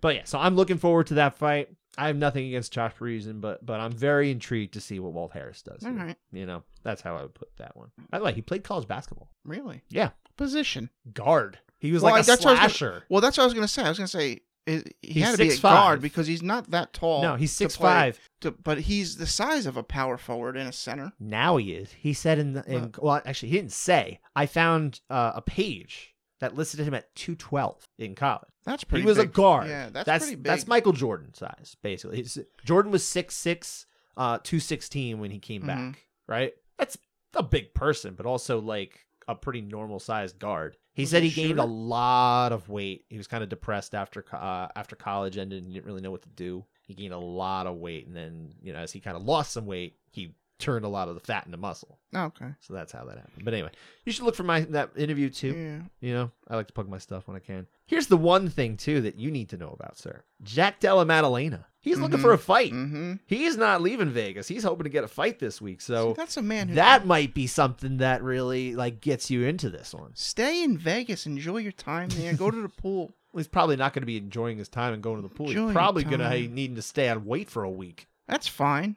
[0.00, 1.68] but yeah, so I'm looking forward to that fight.
[1.98, 5.32] I have nothing against Josh Parisian, but but I'm very intrigued to see what Walt
[5.32, 5.84] Harris does.
[5.84, 6.04] All here.
[6.06, 6.16] right.
[6.32, 7.90] You know, that's how I would put that one.
[8.10, 9.28] By the way, he played college basketball.
[9.44, 9.82] Really?
[9.90, 10.88] Yeah, Position.
[11.12, 11.58] guard.
[11.80, 13.04] He was Well, like a that's what I was slasher.
[13.10, 13.82] Well, that's what I was gonna say.
[13.82, 15.62] I was gonna say it, he He's had to be a 6'5".
[15.62, 17.22] guard because he's not that tall.
[17.22, 18.20] No, he's to six play- five.
[18.42, 21.12] to- but he's the size of a power forward and a center.
[21.18, 21.92] Now he is.
[21.92, 24.20] He said in the in, well, actually, he didn't say.
[24.36, 28.48] I found uh, a page that listed him at two twelve in college.
[28.64, 29.02] That's pretty.
[29.02, 29.66] he was a guard.
[29.68, 30.44] Yeah, that's, that's pretty big.
[30.44, 32.18] that's Michael Jordan size, basically.
[32.18, 33.86] He's, Jordan was six six,
[34.16, 35.66] uh, two sixteen when he came Mhm.
[35.66, 36.06] back.
[36.28, 36.52] Right.
[36.78, 36.96] That's
[37.34, 40.76] a big person, but also like a pretty normal sized guard.
[40.94, 43.04] He Was said he a gained a lot of weight.
[43.08, 46.22] He was kind of depressed after uh, after college ended and didn't really know what
[46.22, 46.64] to do.
[46.86, 49.52] He gained a lot of weight, and then you know as he kind of lost
[49.52, 51.98] some weight, he turned a lot of the fat into muscle.
[52.14, 52.50] Oh, okay.
[52.60, 53.44] So that's how that happened.
[53.44, 53.70] But anyway,
[54.04, 55.52] you should look for my that interview too.
[55.54, 56.06] Yeah.
[56.08, 57.66] You know, I like to plug my stuff when I can.
[57.86, 60.22] Here's the one thing too that you need to know about, sir.
[60.42, 61.66] Jack Della Maddalena.
[61.80, 62.22] He's looking Mhm.
[62.22, 62.72] for a fight.
[62.72, 63.14] Mm-hmm.
[63.26, 64.46] He's not leaving Vegas.
[64.46, 65.80] He's hoping to get a fight this week.
[65.80, 69.68] So that's a man who that might be something that really like gets you into
[69.68, 70.12] this one.
[70.14, 73.14] stay in Vegas, enjoy your time there, go to the pool.
[73.32, 75.48] Well, he's probably not going to be enjoying his time and going to the pool.
[75.48, 76.54] Enjoy he's probably going to time.
[76.54, 78.06] need to stay on weight for a week.
[78.28, 78.96] That's fine.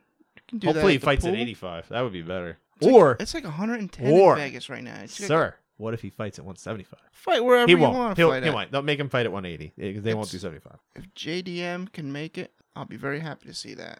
[0.52, 1.41] You can do Hopefully, he that at the fights at pool.
[1.41, 1.89] 85.
[1.89, 2.58] That would be better.
[2.78, 5.00] It's like- or, it's like 110 or- in Vegas right now.
[5.02, 7.00] It's like, sir, what if he fights at 175?
[7.12, 7.96] fight wherever He you won't.
[7.98, 8.56] want to He'll, fight he at.
[8.56, 8.72] won't.
[8.72, 9.74] They'll make him fight at 180.
[9.78, 10.78] They- They won't It's- do 75.
[10.96, 14.00] If JDM can make it, I'll be very happy to see that.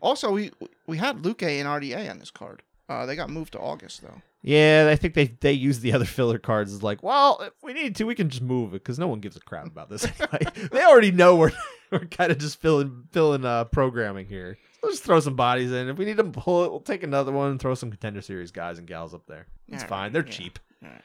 [0.00, 0.50] Also, we
[0.86, 2.62] we had Luque and RDA on this card.
[2.88, 4.22] Uh, they got moved to August though.
[4.42, 7.72] Yeah, I think they they use the other filler cards as like, well, if we
[7.72, 10.04] need to, we can just move it because no one gives a crap about this
[10.20, 10.68] anyway.
[10.70, 11.50] they already know we're
[11.90, 14.58] we're kind of just filling filling uh programming here.
[14.82, 15.88] We'll just throw some bodies in.
[15.88, 18.50] If we need to pull it, we'll take another one and throw some contender series
[18.52, 19.46] guys and gals up there.
[19.68, 20.02] It's All fine.
[20.04, 20.32] right, They're yeah.
[20.32, 20.58] cheap.
[20.82, 21.02] Right.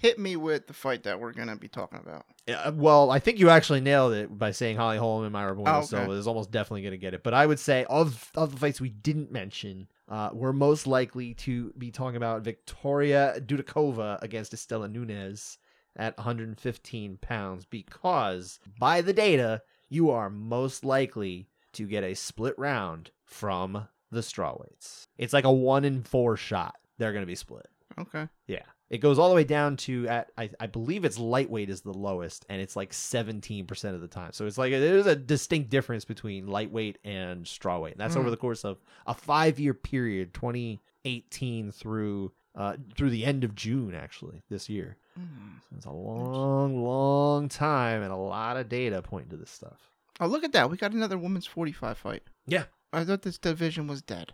[0.00, 2.26] Hit me with the fight that we're gonna be talking about.
[2.46, 5.70] Yeah, well, I think you actually nailed it by saying Holly Holm and Mayra Bueno
[5.70, 5.86] Oh, okay.
[5.86, 7.22] Silva is almost definitely going to get it.
[7.22, 11.32] But I would say of of the fights we didn't mention, uh, we're most likely
[11.34, 15.56] to be talking about Victoria Dudakova against Istela Nunes
[15.96, 22.54] at 115 pounds because by the data, you are most likely to get a split
[22.58, 25.08] round from the strawweights.
[25.18, 26.76] It's like a one in four shot.
[26.98, 27.66] They're going to be split.
[27.98, 28.28] Okay.
[28.46, 28.62] Yeah.
[28.90, 31.92] It goes all the way down to at I, I believe it's lightweight is the
[31.92, 34.32] lowest and it's like 17% of the time.
[34.32, 37.92] So it's like there's a distinct difference between lightweight and strawweight.
[37.92, 38.32] And that's over Mm.
[38.32, 44.42] the course of a 5-year period, 2018 through uh, through the end of June actually
[44.48, 44.96] this year.
[45.18, 45.60] Mm.
[45.60, 49.90] So it's a long, long time and a lot of data pointing to this stuff.
[50.20, 50.70] Oh, look at that.
[50.70, 52.22] We got another women's 45 fight.
[52.46, 52.64] Yeah.
[52.92, 54.32] I thought this division was dead.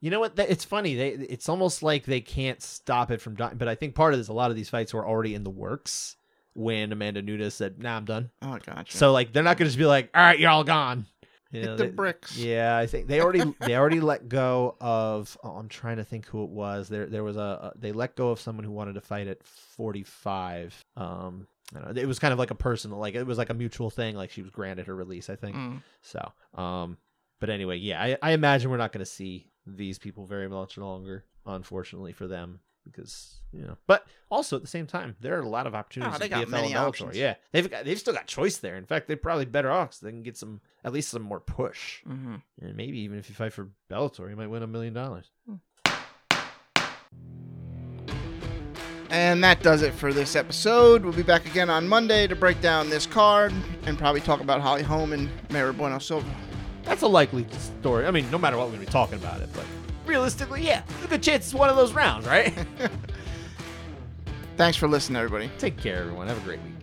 [0.00, 0.38] You know what?
[0.38, 0.94] It's funny.
[0.94, 3.56] They it's almost like they can't stop it from dying.
[3.56, 5.50] But I think part of this, a lot of these fights were already in the
[5.50, 6.16] works
[6.54, 8.96] when Amanda Nunes said, "Nah, I'm done." Oh, gotcha.
[8.96, 11.06] So like they're not going to just be like, "All right, you're all gone."
[11.52, 12.36] You Hit the they- bricks.
[12.36, 15.36] Yeah, I think they already they already let go of.
[15.44, 16.88] Oh, I'm trying to think who it was.
[16.88, 19.42] There there was a, a they let go of someone who wanted to fight at
[19.44, 20.84] 45.
[20.96, 23.50] Um, I don't know, it was kind of like a personal, like it was like
[23.50, 24.16] a mutual thing.
[24.16, 25.56] Like she was granted her release, I think.
[25.56, 25.82] Mm.
[26.02, 26.96] So, um,
[27.40, 30.78] but anyway, yeah, I, I imagine we're not going to see these people very much
[30.78, 32.60] longer, unfortunately for them,
[32.90, 33.76] because you know.
[33.86, 36.14] But also at the same time, there are a lot of opportunities.
[36.16, 36.86] Oh, they got PFL many Bellator.
[36.86, 37.16] options.
[37.16, 38.76] Yeah, they've got they've still got choice there.
[38.76, 39.90] In fact, they're probably better off.
[39.90, 43.28] 'cause they can get some at least some more push, hmm and maybe even if
[43.28, 45.30] you fight for Bellator, you might win a million dollars.
[49.08, 51.04] And that does it for this episode.
[51.04, 53.52] We'll be back again on Monday to break down this card
[53.84, 56.28] and probably talk about Holly Holm and Mayra Bueno Silva.
[56.82, 57.46] That's a likely
[57.80, 58.06] story.
[58.06, 59.64] I mean, no matter what we're going to be talking about it, but
[60.06, 62.54] realistically, yeah, there's a good chance it's one of those rounds, right?
[64.56, 65.50] Thanks for listening, everybody.
[65.58, 66.28] Take care, everyone.
[66.28, 66.75] Have a great week.